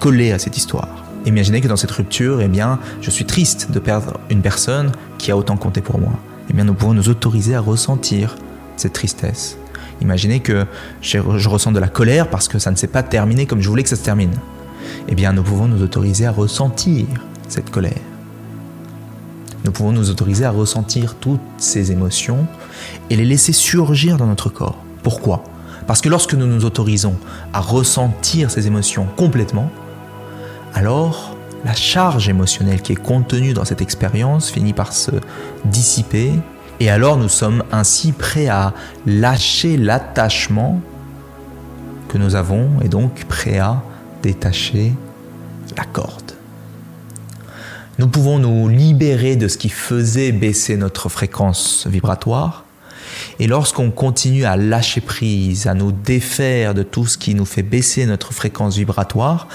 collée 0.00 0.32
à 0.32 0.40
cette 0.40 0.56
histoire. 0.56 1.04
Imaginez 1.24 1.60
que 1.60 1.68
dans 1.68 1.76
cette 1.76 1.92
rupture, 1.92 2.40
eh 2.40 2.48
bien, 2.48 2.80
je 3.00 3.10
suis 3.10 3.24
triste 3.24 3.70
de 3.70 3.78
perdre 3.78 4.18
une 4.28 4.42
personne 4.42 4.90
qui 5.18 5.30
a 5.30 5.36
autant 5.36 5.56
compté 5.56 5.82
pour 5.82 6.00
moi. 6.00 6.14
Eh 6.50 6.52
bien, 6.52 6.64
nous 6.64 6.74
pouvons 6.74 6.94
nous 6.94 7.08
autoriser 7.08 7.54
à 7.54 7.60
ressentir 7.60 8.34
cette 8.76 8.94
tristesse. 8.94 9.56
Imaginez 10.00 10.40
que 10.40 10.66
je 11.00 11.48
ressens 11.48 11.70
de 11.70 11.78
la 11.78 11.86
colère 11.86 12.28
parce 12.28 12.48
que 12.48 12.58
ça 12.58 12.72
ne 12.72 12.76
s'est 12.76 12.88
pas 12.88 13.04
terminé 13.04 13.46
comme 13.46 13.60
je 13.60 13.68
voulais 13.68 13.84
que 13.84 13.88
ça 13.88 13.94
se 13.94 14.02
termine. 14.02 14.32
Eh 15.08 15.14
bien, 15.14 15.32
nous 15.32 15.42
pouvons 15.42 15.68
nous 15.68 15.82
autoriser 15.82 16.26
à 16.26 16.32
ressentir 16.32 17.06
cette 17.48 17.70
colère. 17.70 18.00
Nous 19.64 19.70
pouvons 19.70 19.92
nous 19.92 20.10
autoriser 20.10 20.44
à 20.44 20.50
ressentir 20.50 21.14
toutes 21.14 21.40
ces 21.58 21.92
émotions 21.92 22.46
et 23.10 23.16
les 23.16 23.24
laisser 23.24 23.52
surgir 23.52 24.16
dans 24.16 24.26
notre 24.26 24.48
corps. 24.48 24.78
Pourquoi? 25.02 25.44
Parce 25.86 26.00
que 26.00 26.08
lorsque 26.08 26.34
nous 26.34 26.46
nous 26.46 26.64
autorisons 26.64 27.16
à 27.52 27.60
ressentir 27.60 28.50
ces 28.50 28.66
émotions 28.66 29.06
complètement, 29.16 29.70
alors 30.74 31.36
la 31.64 31.74
charge 31.74 32.28
émotionnelle 32.28 32.82
qui 32.82 32.92
est 32.92 33.02
contenue 33.02 33.52
dans 33.52 33.64
cette 33.64 33.82
expérience 33.82 34.50
finit 34.50 34.72
par 34.72 34.92
se 34.92 35.12
dissiper 35.64 36.32
et 36.80 36.90
alors 36.90 37.16
nous 37.16 37.28
sommes 37.28 37.62
ainsi 37.70 38.12
prêts 38.12 38.48
à 38.48 38.74
lâcher 39.06 39.76
l'attachement 39.76 40.80
que 42.08 42.18
nous 42.18 42.34
avons 42.34 42.68
et 42.82 42.88
donc 42.88 43.24
prêts 43.26 43.58
à 43.58 43.82
détacher 44.22 44.92
la 45.76 45.84
corde. 45.84 46.32
Nous 47.98 48.08
pouvons 48.08 48.38
nous 48.38 48.68
libérer 48.68 49.36
de 49.36 49.48
ce 49.48 49.58
qui 49.58 49.68
faisait 49.68 50.32
baisser 50.32 50.76
notre 50.76 51.08
fréquence 51.08 51.86
vibratoire 51.86 52.64
et 53.38 53.46
lorsqu'on 53.46 53.90
continue 53.90 54.44
à 54.44 54.56
lâcher 54.56 55.00
prise, 55.00 55.66
à 55.66 55.74
nous 55.74 55.92
défaire 55.92 56.74
de 56.74 56.82
tout 56.82 57.06
ce 57.06 57.18
qui 57.18 57.34
nous 57.34 57.44
fait 57.44 57.62
baisser 57.62 58.06
notre 58.06 58.32
fréquence 58.32 58.76
vibratoire, 58.76 59.48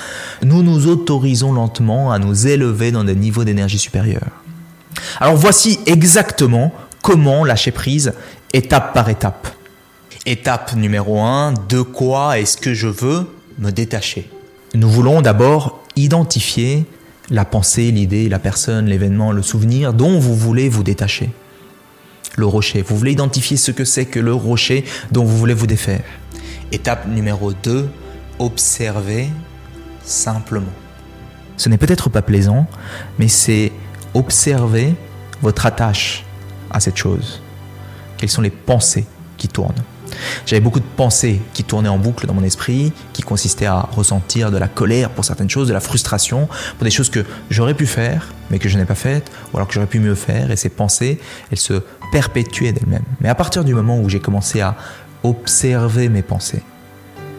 nous 0.43 0.63
nous 0.63 0.88
autorisons 0.88 1.53
lentement 1.53 2.12
à 2.12 2.19
nous 2.19 2.47
élever 2.47 2.91
dans 2.91 3.03
des 3.03 3.15
niveaux 3.15 3.43
d'énergie 3.43 3.79
supérieurs. 3.79 4.31
Alors 5.19 5.36
voici 5.36 5.79
exactement 5.86 6.74
comment 7.01 7.45
lâcher 7.45 7.71
prise 7.71 8.13
étape 8.53 8.93
par 8.93 9.09
étape. 9.09 9.47
Étape 10.25 10.75
numéro 10.75 11.21
1, 11.21 11.53
de 11.69 11.81
quoi 11.81 12.39
est-ce 12.39 12.57
que 12.57 12.74
je 12.74 12.88
veux 12.88 13.27
me 13.59 13.71
détacher? 13.71 14.29
Nous 14.77 14.91
voulons 14.91 15.24
d'abord 15.24 15.84
identifier 15.96 16.86
la 17.31 17.46
pensée, 17.46 17.89
l'idée, 17.89 18.29
la 18.29 18.38
personne, 18.38 18.86
l'événement, 18.86 19.31
le 19.31 19.41
souvenir 19.41 19.91
dont 19.91 20.19
vous 20.19 20.36
voulez 20.36 20.69
vous 20.69 20.84
détacher 20.84 21.31
le 22.36 22.46
rocher. 22.46 22.84
Vous 22.84 22.96
voulez 22.96 23.13
identifier 23.13 23.57
ce 23.57 23.72
que 23.72 23.84
c'est 23.84 24.05
que 24.05 24.19
le 24.19 24.36
rocher 24.36 24.86
dont 25.12 25.24
vous 25.24 25.36
voulez 25.36 25.55
vous 25.55 25.65
défaire. 25.65 26.03
Étape 26.72 27.07
numéro 27.07 27.53
2, 27.53 27.89
observer 28.38 29.29
simplement. 30.03 30.74
Ce 31.57 31.69
n'est 31.69 31.79
peut-être 31.79 32.12
pas 32.12 32.22
plaisant, 32.22 32.67
mais 33.17 33.29
c'est 33.29 33.72
observer 34.13 34.93
votre 35.41 35.65
attache 35.65 36.24
à 36.69 36.79
cette 36.79 36.98
chose. 36.98 37.41
Quelles 38.17 38.29
sont 38.29 38.43
les 38.43 38.51
pensées 38.51 39.07
qui 39.38 39.48
tournent? 39.48 39.74
J'avais 40.45 40.59
beaucoup 40.59 40.79
de 40.79 40.86
pensées 40.95 41.41
qui 41.53 41.63
tournaient 41.63 41.89
en 41.89 41.97
boucle 41.97 42.27
dans 42.27 42.33
mon 42.33 42.43
esprit, 42.43 42.93
qui 43.13 43.21
consistaient 43.21 43.65
à 43.65 43.81
ressentir 43.91 44.51
de 44.51 44.57
la 44.57 44.67
colère 44.67 45.09
pour 45.09 45.25
certaines 45.25 45.50
choses, 45.50 45.67
de 45.67 45.74
la 45.74 45.79
frustration 45.79 46.47
pour 46.77 46.83
des 46.83 46.91
choses 46.91 47.09
que 47.09 47.25
j'aurais 47.50 47.74
pu 47.74 47.86
faire, 47.86 48.33
mais 48.50 48.59
que 48.59 48.69
je 48.69 48.77
n'ai 48.77 48.86
pas 48.86 48.95
faites, 48.95 49.31
ou 49.51 49.57
alors 49.57 49.67
que 49.67 49.74
j'aurais 49.74 49.88
pu 49.88 50.00
mieux 50.00 50.15
faire. 50.15 50.51
Et 50.51 50.55
ces 50.55 50.69
pensées, 50.69 51.19
elles 51.51 51.57
se 51.57 51.81
perpétuaient 52.12 52.71
d'elles-mêmes. 52.71 53.05
Mais 53.21 53.29
à 53.29 53.36
partir 53.36 53.63
du 53.63 53.74
moment 53.74 54.00
où 54.00 54.09
j'ai 54.09 54.19
commencé 54.19 54.62
à 54.62 54.75
observer 55.24 56.09
mes 56.09 56.21
pensées, 56.21 56.62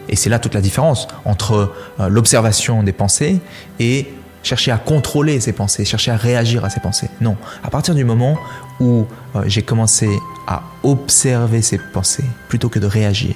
et 0.09 0.15
c'est 0.15 0.29
là 0.29 0.39
toute 0.39 0.55
la 0.55 0.61
différence 0.61 1.07
entre 1.23 1.71
euh, 1.99 2.09
l'observation 2.09 2.83
des 2.83 2.91
pensées 2.93 3.39
et 3.79 4.07
chercher 4.43 4.71
à 4.71 4.77
contrôler 4.77 5.39
ses 5.39 5.53
pensées, 5.53 5.85
chercher 5.85 6.11
à 6.11 6.17
réagir 6.17 6.65
à 6.65 6.69
ses 6.69 6.79
pensées. 6.79 7.09
Non, 7.21 7.37
à 7.63 7.69
partir 7.69 7.93
du 7.93 8.03
moment 8.03 8.37
où 8.79 9.05
euh, 9.35 9.43
j'ai 9.45 9.61
commencé 9.61 10.09
à 10.49 10.63
observer 10.81 11.61
ces 11.61 11.77
pensées 11.77 12.25
plutôt 12.49 12.69
que 12.69 12.79
de 12.79 12.87
réagir, 12.87 13.35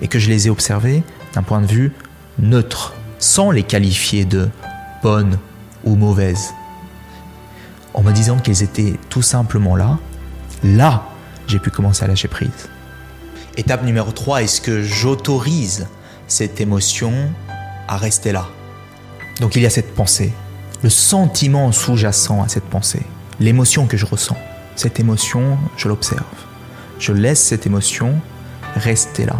et 0.00 0.08
que 0.08 0.18
je 0.18 0.30
les 0.30 0.46
ai 0.46 0.50
observées 0.50 1.02
d'un 1.34 1.42
point 1.42 1.60
de 1.60 1.66
vue 1.66 1.92
neutre, 2.38 2.94
sans 3.18 3.50
les 3.50 3.62
qualifier 3.62 4.24
de 4.24 4.48
bonnes 5.02 5.38
ou 5.84 5.94
mauvaises, 5.94 6.54
en 7.92 8.02
me 8.02 8.12
disant 8.12 8.38
qu'elles 8.38 8.62
étaient 8.62 8.94
tout 9.10 9.22
simplement 9.22 9.76
là, 9.76 9.98
là, 10.64 11.06
j'ai 11.46 11.58
pu 11.58 11.70
commencer 11.70 12.04
à 12.04 12.08
lâcher 12.08 12.28
prise. 12.28 12.70
Étape 13.58 13.84
numéro 13.84 14.10
3, 14.10 14.42
est-ce 14.42 14.62
que 14.62 14.82
j'autorise 14.82 15.86
cette 16.28 16.60
émotion 16.62 17.12
à 17.88 17.98
rester 17.98 18.32
là? 18.32 18.46
Donc 19.40 19.54
il 19.54 19.62
y 19.62 19.66
a 19.66 19.70
cette 19.70 19.94
pensée, 19.94 20.32
le 20.82 20.88
sentiment 20.88 21.72
sous-jacent 21.72 22.42
à 22.42 22.48
cette 22.48 22.64
pensée, 22.64 23.02
l'émotion 23.38 23.86
que 23.86 23.98
je 23.98 24.06
ressens. 24.06 24.36
Cette 24.78 25.00
émotion, 25.00 25.58
je 25.76 25.88
l'observe. 25.88 26.22
Je 27.00 27.12
laisse 27.12 27.42
cette 27.42 27.66
émotion 27.66 28.14
rester 28.76 29.26
là. 29.26 29.34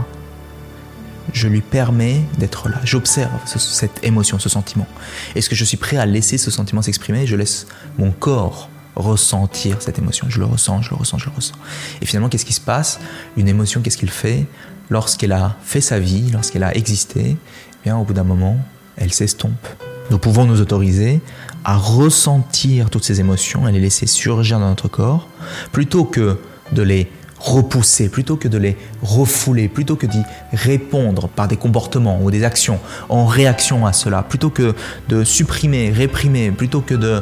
Je 1.33 1.47
lui 1.47 1.61
permets 1.61 2.23
d'être 2.38 2.68
là. 2.68 2.80
J'observe 2.83 3.30
cette 3.47 4.02
émotion, 4.02 4.40
ce 4.40 4.49
sentiment. 4.49 4.88
Est-ce 5.37 5.49
que 5.49 5.54
je 5.54 5.64
suis 5.64 5.76
prêt 5.76 5.97
à 5.97 6.07
laisser 6.07 6.38
ce 6.38 6.50
sentiment 6.50 6.83
s'exprimer? 6.83 7.25
Je 7.25 7.37
laisse 7.37 7.68
mon 7.99 8.11
corps 8.11 8.68
ressentir 8.97 9.80
cette 9.80 10.00
émotion. 10.00 10.26
Je 10.28 10.40
le 10.40 10.45
ressens, 10.45 10.83
je 10.83 10.90
le 10.90 10.97
ressens, 10.97 11.18
je 11.18 11.26
le 11.26 11.37
ressens. 11.37 11.54
Et 12.02 12.07
finalement, 12.07 12.28
qu'est-ce 12.28 12.45
qui 12.45 12.52
se 12.52 12.61
passe? 12.61 12.99
Une 13.37 13.47
émotion, 13.47 13.80
qu'est-ce 13.80 13.99
qu'il 13.99 14.11
fait? 14.11 14.45
Lorsqu'elle 14.90 15.30
a 15.30 15.54
fait 15.62 15.80
sa 15.80 16.00
vie, 16.00 16.33
lorsqu'elle 16.33 16.64
a 16.64 16.76
existé, 16.76 17.37
eh 17.37 17.76
bien, 17.85 17.97
au 17.97 18.02
bout 18.02 18.12
d'un 18.12 18.25
moment, 18.25 18.59
elle 18.97 19.12
s'estompe. 19.12 19.68
Nous 20.11 20.18
pouvons 20.18 20.47
nous 20.47 20.61
autoriser 20.61 21.21
à 21.65 21.77
ressentir 21.77 22.91
toutes 22.91 23.05
ces 23.05 23.21
émotions 23.21 23.69
et 23.69 23.73
les 23.73 23.81
laisser 23.81 24.07
surgir 24.07 24.59
dans 24.59 24.69
notre 24.69 24.88
corps, 24.88 25.29
plutôt 25.73 26.05
que 26.05 26.38
de 26.73 26.83
les 26.83 27.11
repousser, 27.38 28.09
plutôt 28.09 28.37
que 28.37 28.49
de 28.49 28.59
les 28.59 28.77
refouler, 29.03 29.69
plutôt 29.69 29.97
que 29.97 30.07
d'y 30.07 30.23
répondre 30.53 31.29
par 31.29 31.49
des 31.49 31.57
comportements 31.57 32.21
ou 32.23 32.31
des 32.31 32.45
actions 32.45 32.81
en 33.09 33.27
réaction 33.27 33.87
à 33.87 33.93
cela, 33.93 34.23
plutôt 34.23 34.50
que 34.50 34.75
de 35.09 35.25
supprimer, 35.25 35.91
réprimer, 35.91 36.50
plutôt 36.50 36.81
que 36.81 36.95
euh, 36.95 37.21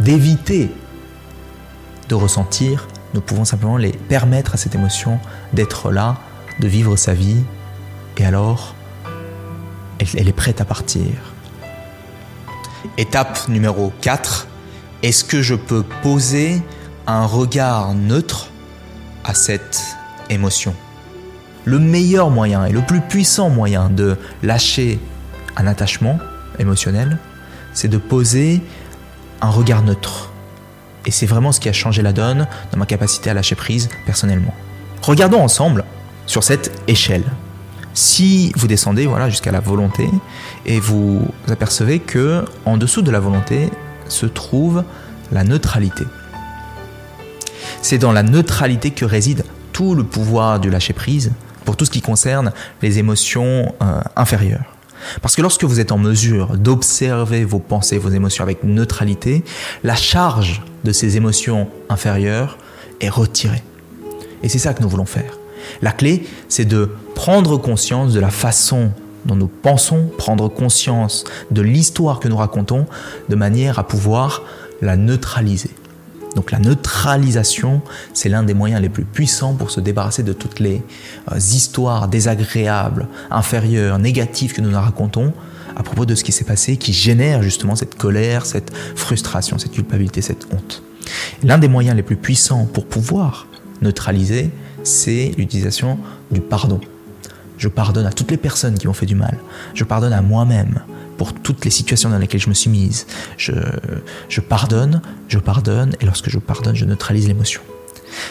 d'éviter 0.00 0.70
de 2.08 2.14
ressentir, 2.14 2.88
nous 3.14 3.20
pouvons 3.20 3.44
simplement 3.44 3.76
les 3.76 3.92
permettre 3.92 4.54
à 4.54 4.56
cette 4.56 4.74
émotion 4.74 5.18
d'être 5.52 5.90
là, 5.90 6.16
de 6.60 6.68
vivre 6.68 6.96
sa 6.96 7.14
vie, 7.14 7.42
et 8.16 8.24
alors 8.24 8.74
elle 10.16 10.28
est 10.28 10.32
prête 10.32 10.60
à 10.60 10.64
partir. 10.64 11.29
Étape 12.96 13.48
numéro 13.48 13.92
4, 14.00 14.46
est-ce 15.02 15.24
que 15.24 15.42
je 15.42 15.54
peux 15.54 15.82
poser 16.02 16.62
un 17.06 17.26
regard 17.26 17.94
neutre 17.94 18.48
à 19.24 19.34
cette 19.34 19.80
émotion? 20.28 20.74
Le 21.64 21.78
meilleur 21.78 22.30
moyen 22.30 22.64
et 22.64 22.72
le 22.72 22.80
plus 22.80 23.00
puissant 23.00 23.50
moyen 23.50 23.90
de 23.90 24.16
lâcher 24.42 24.98
un 25.56 25.66
attachement 25.66 26.18
émotionnel, 26.58 27.18
c'est 27.72 27.88
de 27.88 27.98
poser 27.98 28.62
un 29.40 29.50
regard 29.50 29.82
neutre. 29.82 30.30
Et 31.06 31.10
c'est 31.10 31.26
vraiment 31.26 31.52
ce 31.52 31.60
qui 31.60 31.68
a 31.68 31.72
changé 31.72 32.02
la 32.02 32.12
donne 32.12 32.46
dans 32.72 32.78
ma 32.78 32.86
capacité 32.86 33.30
à 33.30 33.34
lâcher 33.34 33.54
prise 33.54 33.88
personnellement. 34.06 34.54
Regardons 35.02 35.40
ensemble 35.40 35.84
sur 36.26 36.44
cette 36.44 36.72
échelle. 36.88 37.24
Si 37.94 38.52
vous 38.56 38.66
descendez 38.66 39.06
voilà, 39.06 39.28
jusqu'à 39.28 39.50
la 39.50 39.60
volonté 39.60 40.08
et 40.66 40.80
vous 40.80 41.26
apercevez 41.48 41.98
que 41.98 42.44
en 42.64 42.76
dessous 42.76 43.02
de 43.02 43.10
la 43.10 43.20
volonté 43.20 43.70
se 44.08 44.26
trouve 44.26 44.84
la 45.32 45.44
neutralité. 45.44 46.04
C'est 47.82 47.98
dans 47.98 48.12
la 48.12 48.22
neutralité 48.22 48.90
que 48.90 49.04
réside 49.04 49.44
tout 49.72 49.94
le 49.94 50.04
pouvoir 50.04 50.60
du 50.60 50.70
lâcher-prise 50.70 51.32
pour 51.64 51.76
tout 51.76 51.84
ce 51.84 51.90
qui 51.90 52.02
concerne 52.02 52.52
les 52.82 52.98
émotions 52.98 53.74
euh, 53.82 54.00
inférieures. 54.16 54.64
Parce 55.22 55.34
que 55.34 55.42
lorsque 55.42 55.64
vous 55.64 55.80
êtes 55.80 55.92
en 55.92 55.98
mesure 55.98 56.56
d'observer 56.56 57.44
vos 57.44 57.58
pensées, 57.58 57.98
vos 57.98 58.10
émotions 58.10 58.44
avec 58.44 58.64
neutralité, 58.64 59.44
la 59.82 59.94
charge 59.94 60.62
de 60.84 60.92
ces 60.92 61.16
émotions 61.16 61.68
inférieures 61.88 62.58
est 63.00 63.08
retirée. 63.08 63.62
Et 64.42 64.48
c'est 64.48 64.58
ça 64.58 64.74
que 64.74 64.82
nous 64.82 64.88
voulons 64.88 65.06
faire. 65.06 65.38
La 65.82 65.92
clé, 65.92 66.26
c'est 66.48 66.64
de 66.64 66.90
prendre 67.20 67.58
conscience 67.58 68.14
de 68.14 68.18
la 68.18 68.30
façon 68.30 68.92
dont 69.26 69.36
nous 69.36 69.46
pensons, 69.46 70.06
prendre 70.16 70.48
conscience 70.48 71.24
de 71.50 71.60
l'histoire 71.60 72.18
que 72.18 72.28
nous 72.28 72.36
racontons, 72.38 72.86
de 73.28 73.36
manière 73.36 73.78
à 73.78 73.86
pouvoir 73.86 74.42
la 74.80 74.96
neutraliser. 74.96 75.68
Donc 76.34 76.50
la 76.50 76.58
neutralisation, 76.58 77.82
c'est 78.14 78.30
l'un 78.30 78.42
des 78.42 78.54
moyens 78.54 78.80
les 78.80 78.88
plus 78.88 79.04
puissants 79.04 79.52
pour 79.52 79.70
se 79.70 79.80
débarrasser 79.80 80.22
de 80.22 80.32
toutes 80.32 80.60
les 80.60 80.82
euh, 81.30 81.36
histoires 81.36 82.08
désagréables, 82.08 83.06
inférieures, 83.30 83.98
négatives 83.98 84.54
que 84.54 84.62
nous 84.62 84.70
nous 84.70 84.80
racontons 84.80 85.34
à 85.76 85.82
propos 85.82 86.06
de 86.06 86.14
ce 86.14 86.24
qui 86.24 86.32
s'est 86.32 86.46
passé, 86.46 86.78
qui 86.78 86.94
génère 86.94 87.42
justement 87.42 87.76
cette 87.76 87.96
colère, 87.96 88.46
cette 88.46 88.74
frustration, 88.96 89.58
cette 89.58 89.72
culpabilité, 89.72 90.22
cette 90.22 90.46
honte. 90.54 90.82
L'un 91.42 91.58
des 91.58 91.68
moyens 91.68 91.94
les 91.96 92.02
plus 92.02 92.16
puissants 92.16 92.64
pour 92.64 92.86
pouvoir 92.86 93.46
neutraliser, 93.82 94.50
c'est 94.84 95.34
l'utilisation 95.36 95.98
du 96.30 96.40
pardon. 96.40 96.80
Je 97.60 97.68
pardonne 97.68 98.06
à 98.06 98.12
toutes 98.12 98.30
les 98.30 98.38
personnes 98.38 98.78
qui 98.78 98.86
m'ont 98.86 98.94
fait 98.94 99.04
du 99.04 99.14
mal. 99.14 99.36
Je 99.74 99.84
pardonne 99.84 100.14
à 100.14 100.22
moi-même 100.22 100.80
pour 101.18 101.34
toutes 101.34 101.62
les 101.66 101.70
situations 101.70 102.08
dans 102.08 102.16
lesquelles 102.16 102.40
je 102.40 102.48
me 102.48 102.54
suis 102.54 102.70
mise. 102.70 103.06
Je, 103.36 104.40
pardonne, 104.40 105.02
je 105.28 105.38
pardonne, 105.38 105.94
et 106.00 106.06
lorsque 106.06 106.30
je 106.30 106.38
pardonne, 106.38 106.74
je 106.74 106.86
neutralise 106.86 107.28
l'émotion. 107.28 107.60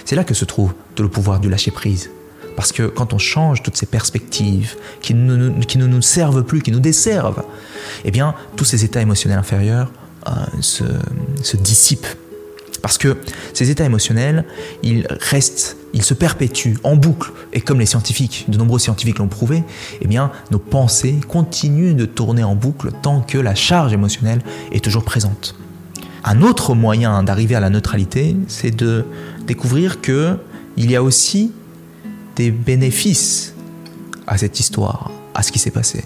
C'est 0.04 0.16
là 0.16 0.24
que 0.24 0.34
se 0.34 0.46
trouve 0.46 0.74
tout 0.96 1.04
le 1.04 1.10
pouvoir 1.10 1.40
du 1.40 1.48
lâcher-prise. 1.48 2.10
Parce 2.56 2.72
que 2.72 2.88
quand 2.88 3.14
on 3.14 3.20
change 3.20 3.62
toutes 3.62 3.78
ces 3.78 3.86
perspectives 3.86 4.76
qui 5.00 5.14
ne, 5.14 5.64
qui 5.64 5.78
ne 5.78 5.86
nous 5.86 6.02
servent 6.02 6.42
plus, 6.42 6.64
qui 6.64 6.72
nous 6.72 6.80
desservent, 6.80 7.44
eh 8.06 8.10
bien, 8.10 8.34
tous 8.56 8.66
ces 8.66 8.84
états 8.84 9.02
émotionnels 9.02 9.38
inférieurs 9.38 9.92
euh, 10.28 10.32
se, 10.60 10.86
se 11.44 11.56
dissipent 11.56 12.08
parce 12.82 12.98
que 12.98 13.18
ces 13.54 13.70
états 13.70 13.86
émotionnels, 13.86 14.46
ils 14.84 15.08
restent, 15.10 15.78
ils 15.94 16.04
se 16.04 16.14
perpétuent 16.14 16.78
en 16.84 16.96
boucle. 16.96 17.32
Et 17.54 17.62
comme 17.62 17.80
les 17.80 17.86
scientifiques, 17.86 18.46
de 18.48 18.58
nombreux 18.58 18.80
scientifiques 18.80 19.20
l'ont 19.20 19.28
prouvé, 19.28 19.64
eh 20.02 20.08
nos 20.52 20.60
pensées 20.60 21.20
continuent 21.28 21.96
de 21.96 22.06
tourner 22.06 22.44
en 22.44 22.56
boucle 22.56 22.92
tant 23.02 23.22
que 23.22 23.38
la 23.38 23.56
charge 23.56 23.94
émotionnelle 23.94 24.42
est 24.72 24.84
toujours 24.84 25.04
présente. 25.04 25.56
Un 26.24 26.42
autre 26.42 26.76
moyen 26.76 27.24
d'arriver 27.24 27.56
à 27.56 27.60
la 27.60 27.70
neutralité, 27.70 28.36
c'est 28.48 28.76
de 28.76 29.06
découvrir 29.46 30.02
que 30.02 30.38
il 30.78 30.92
y 30.92 30.96
a 30.96 31.04
aussi 31.04 31.52
des 32.36 32.52
bénéfices 32.52 33.54
à 34.28 34.38
cette 34.38 34.60
histoire, 34.60 35.12
à 35.34 35.44
ce 35.44 35.52
qui 35.52 35.60
s'est 35.60 35.72
passé 35.72 36.04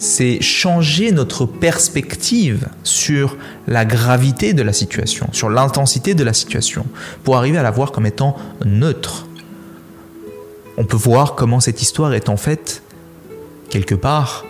c'est 0.00 0.40
changer 0.40 1.12
notre 1.12 1.44
perspective 1.44 2.68
sur 2.84 3.36
la 3.68 3.84
gravité 3.84 4.54
de 4.54 4.62
la 4.62 4.72
situation, 4.72 5.28
sur 5.32 5.50
l'intensité 5.50 6.14
de 6.14 6.24
la 6.24 6.32
situation, 6.32 6.86
pour 7.22 7.36
arriver 7.36 7.58
à 7.58 7.62
la 7.62 7.70
voir 7.70 7.92
comme 7.92 8.06
étant 8.06 8.34
neutre. 8.64 9.26
On 10.78 10.86
peut 10.86 10.96
voir 10.96 11.34
comment 11.34 11.60
cette 11.60 11.82
histoire 11.82 12.14
est 12.14 12.30
en 12.30 12.38
fait, 12.38 12.82
quelque 13.68 13.94
part, 13.94 14.46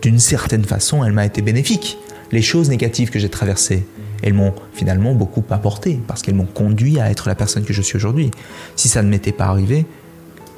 d'une 0.00 0.18
certaine 0.18 0.64
façon, 0.64 1.04
elle 1.04 1.12
m'a 1.12 1.26
été 1.26 1.42
bénéfique. 1.42 1.98
Les 2.32 2.42
choses 2.42 2.70
négatives 2.70 3.10
que 3.10 3.18
j'ai 3.18 3.28
traversées, 3.28 3.86
elles 4.22 4.32
m'ont 4.32 4.54
finalement 4.72 5.12
beaucoup 5.12 5.44
apporté, 5.50 6.00
parce 6.08 6.22
qu'elles 6.22 6.34
m'ont 6.34 6.46
conduit 6.46 6.98
à 7.00 7.10
être 7.10 7.28
la 7.28 7.34
personne 7.34 7.64
que 7.64 7.74
je 7.74 7.82
suis 7.82 7.96
aujourd'hui. 7.96 8.30
Si 8.76 8.88
ça 8.88 9.02
ne 9.02 9.10
m'était 9.10 9.32
pas 9.32 9.44
arrivé, 9.44 9.84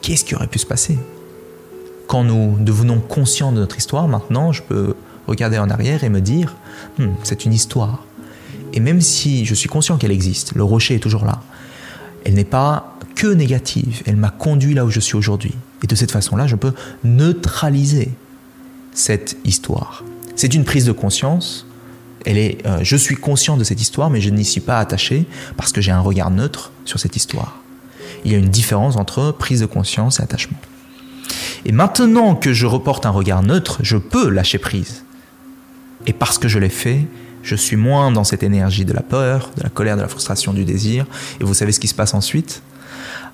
qu'est-ce 0.01 0.25
qui 0.25 0.37
aurait 0.37 0.47
pu 0.47 0.61
se 0.61 0.67
passer? 0.67 0.97
Quand 2.09 2.25
nous 2.25 2.57
devenons 2.59 2.99
conscients 2.99 3.53
de 3.53 3.61
notre 3.61 3.77
histoire, 3.77 4.09
maintenant, 4.09 4.51
je 4.51 4.63
peux 4.63 4.95
regarder 5.29 5.59
en 5.59 5.71
arrière 5.71 6.03
et 6.03 6.09
me 6.09 6.21
dire, 6.21 6.57
hmm, 6.99 7.11
c'est 7.23 7.45
une 7.45 7.53
histoire. 7.53 8.03
Et 8.73 8.81
même 8.81 9.01
si 9.01 9.45
je 9.45 9.55
suis 9.55 9.69
conscient 9.69 9.99
qu'elle 9.99 10.11
existe, 10.11 10.55
le 10.55 10.65
rocher 10.65 10.97
est 10.97 11.01
toujours 11.01 11.25
là, 11.25 11.43
elle 12.25 12.35
n'est 12.35 12.45
pas 12.45 12.97
que 13.15 13.27
négative, 13.27 14.03
elle 14.07 14.17
m'a 14.17 14.31
conduit 14.31 14.75
là 14.75 14.85
où 14.85 14.91
je 14.91 15.01
suis 15.01 15.17
aujourd'hui. 15.17 15.55
Et 15.85 15.87
de 15.87 15.95
cette 15.95 16.11
façon-là, 16.11 16.47
je 16.47 16.57
peux 16.57 16.73
neutraliser 17.05 18.11
cette 18.95 19.37
histoire. 19.45 20.03
C'est 20.35 20.55
une 20.55 20.65
prise 20.65 20.87
de 20.87 20.93
conscience. 20.93 21.67
Elle 22.25 22.39
est, 22.39 22.67
euh, 22.67 22.79
je 22.83 22.97
suis 22.97 23.17
conscient 23.17 23.57
de 23.57 23.65
cette 23.65 23.81
histoire, 23.81 24.09
mais 24.09 24.21
je 24.21 24.31
n'y 24.31 24.45
suis 24.45 24.61
pas 24.61 24.79
attaché 24.79 25.27
parce 25.57 25.73
que 25.73 25.81
j'ai 25.81 25.93
un 25.93 26.01
regard 26.01 26.31
neutre 26.31 26.73
sur 26.85 26.99
cette 26.99 27.17
histoire. 27.17 27.61
Il 28.25 28.33
y 28.33 28.35
a 28.35 28.39
une 28.39 28.49
différence 28.49 28.97
entre 28.97 29.31
prise 29.31 29.61
de 29.61 29.67
conscience 29.67 30.21
et 30.21 30.23
attachement. 30.23 30.59
Et 31.65 31.73
maintenant 31.73 32.35
que 32.35 32.53
je 32.53 32.67
reporte 32.67 33.07
un 33.07 33.11
regard 33.11 33.43
neutre, 33.43 33.79
je 33.83 33.97
peux 33.97 34.29
lâcher 34.29 34.59
prise. 34.59 35.05
Et 36.07 36.13
parce 36.13 36.39
que 36.39 36.49
je 36.49 36.59
l'ai 36.59 36.69
fait, 36.69 37.07
je 37.43 37.55
suis 37.55 37.77
moins 37.77 38.11
dans 38.11 38.25
cette 38.25 38.43
énergie 38.43 38.85
de 38.85 38.93
la 38.93 39.03
peur, 39.03 39.51
de 39.57 39.63
la 39.63 39.69
colère, 39.69 39.97
de 39.97 40.03
la 40.03 40.09
frustration, 40.09 40.53
du 40.53 40.65
désir. 40.65 41.07
Et 41.41 41.45
vous 41.45 41.55
savez 41.55 41.73
ce 41.73 41.81
qui 41.81 41.89
se 41.89 41.95
passe 41.95 42.15
ensuite? 42.15 42.63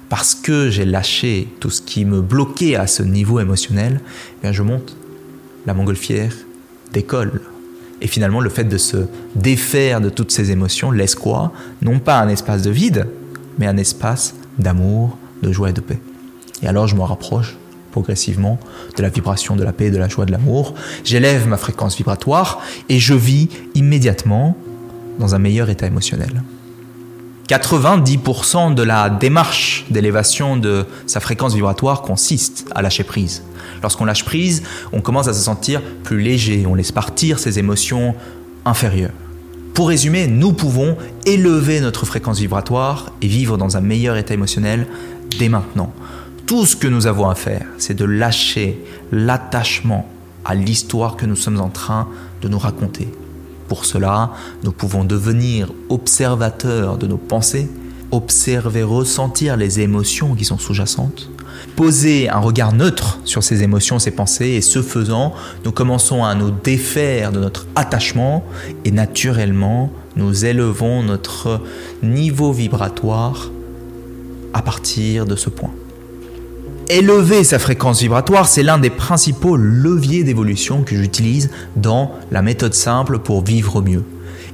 Parce 0.08 0.34
que 0.34 0.70
j'ai 0.70 0.84
lâché 0.84 1.48
tout 1.60 1.70
ce 1.70 1.82
qui 1.82 2.04
me 2.04 2.20
bloquait 2.20 2.76
à 2.76 2.86
ce 2.86 3.02
niveau 3.02 3.40
émotionnel, 3.40 4.00
eh 4.04 4.42
bien 4.42 4.52
je 4.52 4.62
monte. 4.62 4.96
La 5.66 5.74
montgolfière 5.74 6.34
décolle. 6.92 7.40
Et 8.02 8.06
finalement, 8.06 8.40
le 8.40 8.50
fait 8.50 8.64
de 8.64 8.76
se 8.76 9.06
défaire 9.34 10.00
de 10.00 10.10
toutes 10.10 10.30
ces 10.30 10.50
émotions 10.50 10.90
laisse 10.90 11.14
quoi 11.14 11.52
Non 11.80 11.98
pas 12.00 12.20
un 12.20 12.28
espace 12.28 12.62
de 12.62 12.70
vide, 12.70 13.06
mais 13.58 13.66
un 13.66 13.78
espace 13.78 14.34
d'amour, 14.58 15.16
de 15.42 15.52
joie 15.52 15.70
et 15.70 15.72
de 15.72 15.80
paix. 15.80 16.00
Et 16.62 16.68
alors 16.68 16.86
je 16.86 16.96
me 16.96 17.02
rapproche 17.02 17.56
progressivement 17.94 18.58
de 18.96 19.02
la 19.02 19.08
vibration 19.08 19.54
de 19.54 19.62
la 19.62 19.72
paix, 19.72 19.92
de 19.92 19.98
la 19.98 20.08
joie, 20.08 20.26
de 20.26 20.32
l'amour. 20.32 20.74
J'élève 21.04 21.46
ma 21.46 21.56
fréquence 21.56 21.96
vibratoire 21.96 22.60
et 22.88 22.98
je 22.98 23.14
vis 23.14 23.48
immédiatement 23.76 24.56
dans 25.20 25.36
un 25.36 25.38
meilleur 25.38 25.70
état 25.70 25.86
émotionnel. 25.86 26.42
90% 27.48 28.74
de 28.74 28.82
la 28.82 29.10
démarche 29.10 29.84
d'élévation 29.90 30.56
de 30.56 30.86
sa 31.06 31.20
fréquence 31.20 31.54
vibratoire 31.54 32.02
consiste 32.02 32.66
à 32.74 32.82
lâcher 32.82 33.04
prise. 33.04 33.44
Lorsqu'on 33.80 34.06
lâche 34.06 34.24
prise, 34.24 34.64
on 34.92 35.00
commence 35.00 35.28
à 35.28 35.32
se 35.32 35.44
sentir 35.44 35.80
plus 36.02 36.20
léger, 36.20 36.66
on 36.66 36.74
laisse 36.74 36.90
partir 36.90 37.38
ses 37.38 37.60
émotions 37.60 38.16
inférieures. 38.64 39.12
Pour 39.72 39.88
résumer, 39.88 40.26
nous 40.26 40.52
pouvons 40.52 40.96
élever 41.26 41.80
notre 41.80 42.06
fréquence 42.06 42.40
vibratoire 42.40 43.12
et 43.22 43.28
vivre 43.28 43.56
dans 43.56 43.76
un 43.76 43.80
meilleur 43.80 44.16
état 44.16 44.34
émotionnel 44.34 44.88
dès 45.38 45.48
maintenant. 45.48 45.92
Tout 46.46 46.66
ce 46.66 46.76
que 46.76 46.86
nous 46.86 47.06
avons 47.06 47.28
à 47.30 47.34
faire, 47.34 47.66
c'est 47.78 47.94
de 47.94 48.04
lâcher 48.04 48.78
l'attachement 49.12 50.06
à 50.44 50.54
l'histoire 50.54 51.16
que 51.16 51.24
nous 51.24 51.36
sommes 51.36 51.58
en 51.58 51.70
train 51.70 52.06
de 52.42 52.48
nous 52.48 52.58
raconter. 52.58 53.08
Pour 53.66 53.86
cela, 53.86 54.32
nous 54.62 54.72
pouvons 54.72 55.04
devenir 55.04 55.72
observateurs 55.88 56.98
de 56.98 57.06
nos 57.06 57.16
pensées, 57.16 57.70
observer, 58.10 58.82
ressentir 58.82 59.56
les 59.56 59.80
émotions 59.80 60.34
qui 60.34 60.44
sont 60.44 60.58
sous-jacentes, 60.58 61.30
poser 61.76 62.28
un 62.28 62.40
regard 62.40 62.74
neutre 62.74 63.20
sur 63.24 63.42
ces 63.42 63.62
émotions, 63.62 63.98
ces 63.98 64.10
pensées, 64.10 64.50
et 64.50 64.60
ce 64.60 64.82
faisant, 64.82 65.32
nous 65.64 65.72
commençons 65.72 66.24
à 66.24 66.34
nous 66.34 66.50
défaire 66.50 67.32
de 67.32 67.40
notre 67.40 67.66
attachement 67.74 68.44
et 68.84 68.90
naturellement, 68.90 69.90
nous 70.16 70.44
élevons 70.44 71.02
notre 71.02 71.62
niveau 72.02 72.52
vibratoire 72.52 73.50
à 74.52 74.60
partir 74.60 75.24
de 75.24 75.36
ce 75.36 75.48
point. 75.48 75.72
Élever 76.90 77.44
sa 77.44 77.58
fréquence 77.58 78.00
vibratoire, 78.00 78.46
c'est 78.46 78.62
l'un 78.62 78.76
des 78.76 78.90
principaux 78.90 79.56
leviers 79.56 80.22
d'évolution 80.22 80.82
que 80.82 80.94
j'utilise 80.94 81.50
dans 81.76 82.12
la 82.30 82.42
méthode 82.42 82.74
simple 82.74 83.18
pour 83.18 83.42
vivre 83.42 83.80
mieux. 83.80 84.04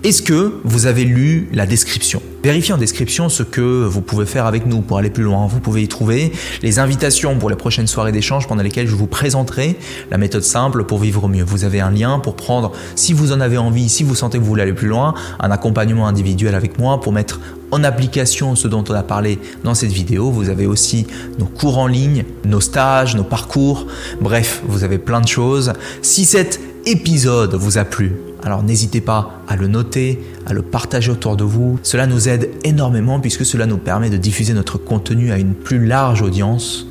Est-ce 0.03 0.23
que 0.23 0.55
vous 0.65 0.87
avez 0.87 1.05
lu 1.05 1.51
la 1.53 1.67
description? 1.67 2.23
Vérifiez 2.43 2.73
en 2.73 2.79
description 2.79 3.29
ce 3.29 3.43
que 3.43 3.85
vous 3.85 4.01
pouvez 4.01 4.25
faire 4.25 4.47
avec 4.47 4.65
nous 4.65 4.81
pour 4.81 4.97
aller 4.97 5.11
plus 5.11 5.25
loin. 5.25 5.47
Vous 5.47 5.61
pouvez 5.61 5.83
y 5.83 5.89
trouver 5.89 6.33
les 6.63 6.79
invitations 6.79 7.37
pour 7.37 7.51
les 7.51 7.57
prochaines 7.57 7.87
soirées 7.87 8.11
d'échange 8.11 8.49
pendant 8.49 8.63
lesquelles 8.63 8.87
je 8.87 8.95
vous 8.95 9.07
présenterai 9.07 9.77
la 10.11 10.17
méthode 10.17 10.43
simple 10.43 10.85
pour 10.85 11.01
vivre 11.01 11.29
mieux. 11.29 11.45
Vous 11.45 11.65
avez 11.65 11.81
un 11.81 11.91
lien 11.91 12.19
pour 12.19 12.35
prendre, 12.35 12.73
si 12.95 13.13
vous 13.13 13.33
en 13.33 13.41
avez 13.41 13.59
envie, 13.59 13.91
si 13.91 14.03
vous 14.03 14.15
sentez 14.15 14.39
que 14.39 14.43
vous 14.43 14.49
voulez 14.49 14.63
aller 14.63 14.73
plus 14.73 14.89
loin, 14.89 15.13
un 15.39 15.51
accompagnement 15.51 16.09
individuel 16.09 16.55
avec 16.55 16.79
moi 16.79 16.99
pour 16.99 17.13
mettre 17.13 17.39
en 17.71 17.85
application 17.85 18.57
ce 18.57 18.69
dont 18.69 18.85
on 18.89 18.95
a 18.95 19.03
parlé 19.03 19.39
dans 19.65 19.75
cette 19.75 19.93
vidéo. 19.93 20.31
Vous 20.31 20.49
avez 20.49 20.65
aussi 20.65 21.07
nos 21.39 21.45
cours 21.45 21.77
en 21.77 21.87
ligne, 21.87 22.25
nos 22.47 22.63
stages, 22.63 23.17
nos 23.17 23.25
parcours. 23.25 23.87
Bref, 24.23 24.63
vous 24.67 24.83
avez 24.83 24.97
plein 24.97 25.21
de 25.21 25.29
choses. 25.29 25.75
Si 26.01 26.25
cet 26.25 26.59
épisode 26.87 27.55
vous 27.55 27.77
a 27.77 27.85
plu, 27.85 28.13
alors 28.43 28.63
n'hésitez 28.63 29.01
pas 29.01 29.43
à 29.49 29.57
le 29.57 29.67
noter, 29.67 30.21
à 30.47 30.53
le 30.53 30.63
partager 30.63 31.11
autour 31.11 31.37
de 31.37 31.45
vous. 31.45 31.79
Cela 31.83 32.07
nous 32.07 32.29
aide 32.29 32.51
énormément 32.65 33.21
puisque 33.21 33.45
cela 33.45 33.67
nous 33.67 33.79
permet 33.79 34.11
de 34.11 34.17
diffuser 34.17 34.55
notre 34.55 34.79
contenu 34.79 35.33
à 35.33 35.39
une 35.39 35.55
plus 35.55 35.87
large 35.87 36.23
audience. 36.23 36.87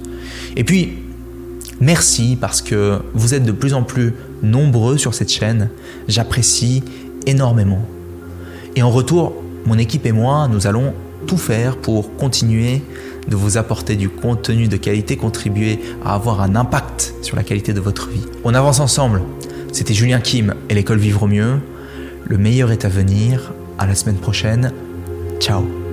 Et 0.56 0.64
puis, 0.64 1.00
merci 1.82 2.38
parce 2.40 2.62
que 2.62 3.00
vous 3.14 3.34
êtes 3.34 3.44
de 3.44 3.52
plus 3.52 3.74
en 3.74 3.84
plus 3.84 4.14
nombreux 4.44 4.98
sur 4.98 5.14
cette 5.14 5.32
chaîne. 5.32 5.70
J'apprécie 6.08 6.84
énormément. 7.26 7.82
Et 8.76 8.84
en 8.84 8.92
retour, 8.92 9.34
mon 9.66 9.78
équipe 9.78 10.06
et 10.06 10.12
moi, 10.12 10.48
nous 10.52 10.68
allons 10.68 10.94
tout 11.28 11.38
faire 11.38 11.78
pour 11.78 12.16
continuer 12.16 12.82
de 13.28 13.36
vous 13.36 13.58
apporter 13.58 13.96
du 13.96 14.10
contenu 14.10 14.68
de 14.68 14.78
qualité, 14.78 15.18
contribuer 15.18 15.80
à 16.04 16.16
avoir 16.16 16.42
un 16.42 16.56
impact 16.56 17.14
sur 17.22 17.36
la 17.36 17.44
qualité 17.44 17.74
de 17.74 17.80
votre 17.80 18.10
vie. 18.10 18.26
On 18.44 18.54
avance 18.54 18.80
ensemble. 18.80 19.22
C'était 19.72 19.94
Julien 19.94 20.20
Kim 20.20 20.56
et 20.70 20.74
l'école 20.74 21.00
Vivre 21.00 21.24
au 21.24 21.28
mieux. 21.28 21.60
Le 22.28 22.38
meilleur 22.38 22.72
est 22.72 22.86
à 22.86 22.90
venir. 22.90 23.54
À 23.78 23.88
la 23.88 23.96
semaine 23.96 24.18
prochaine. 24.18 24.74
Ciao 25.40 25.89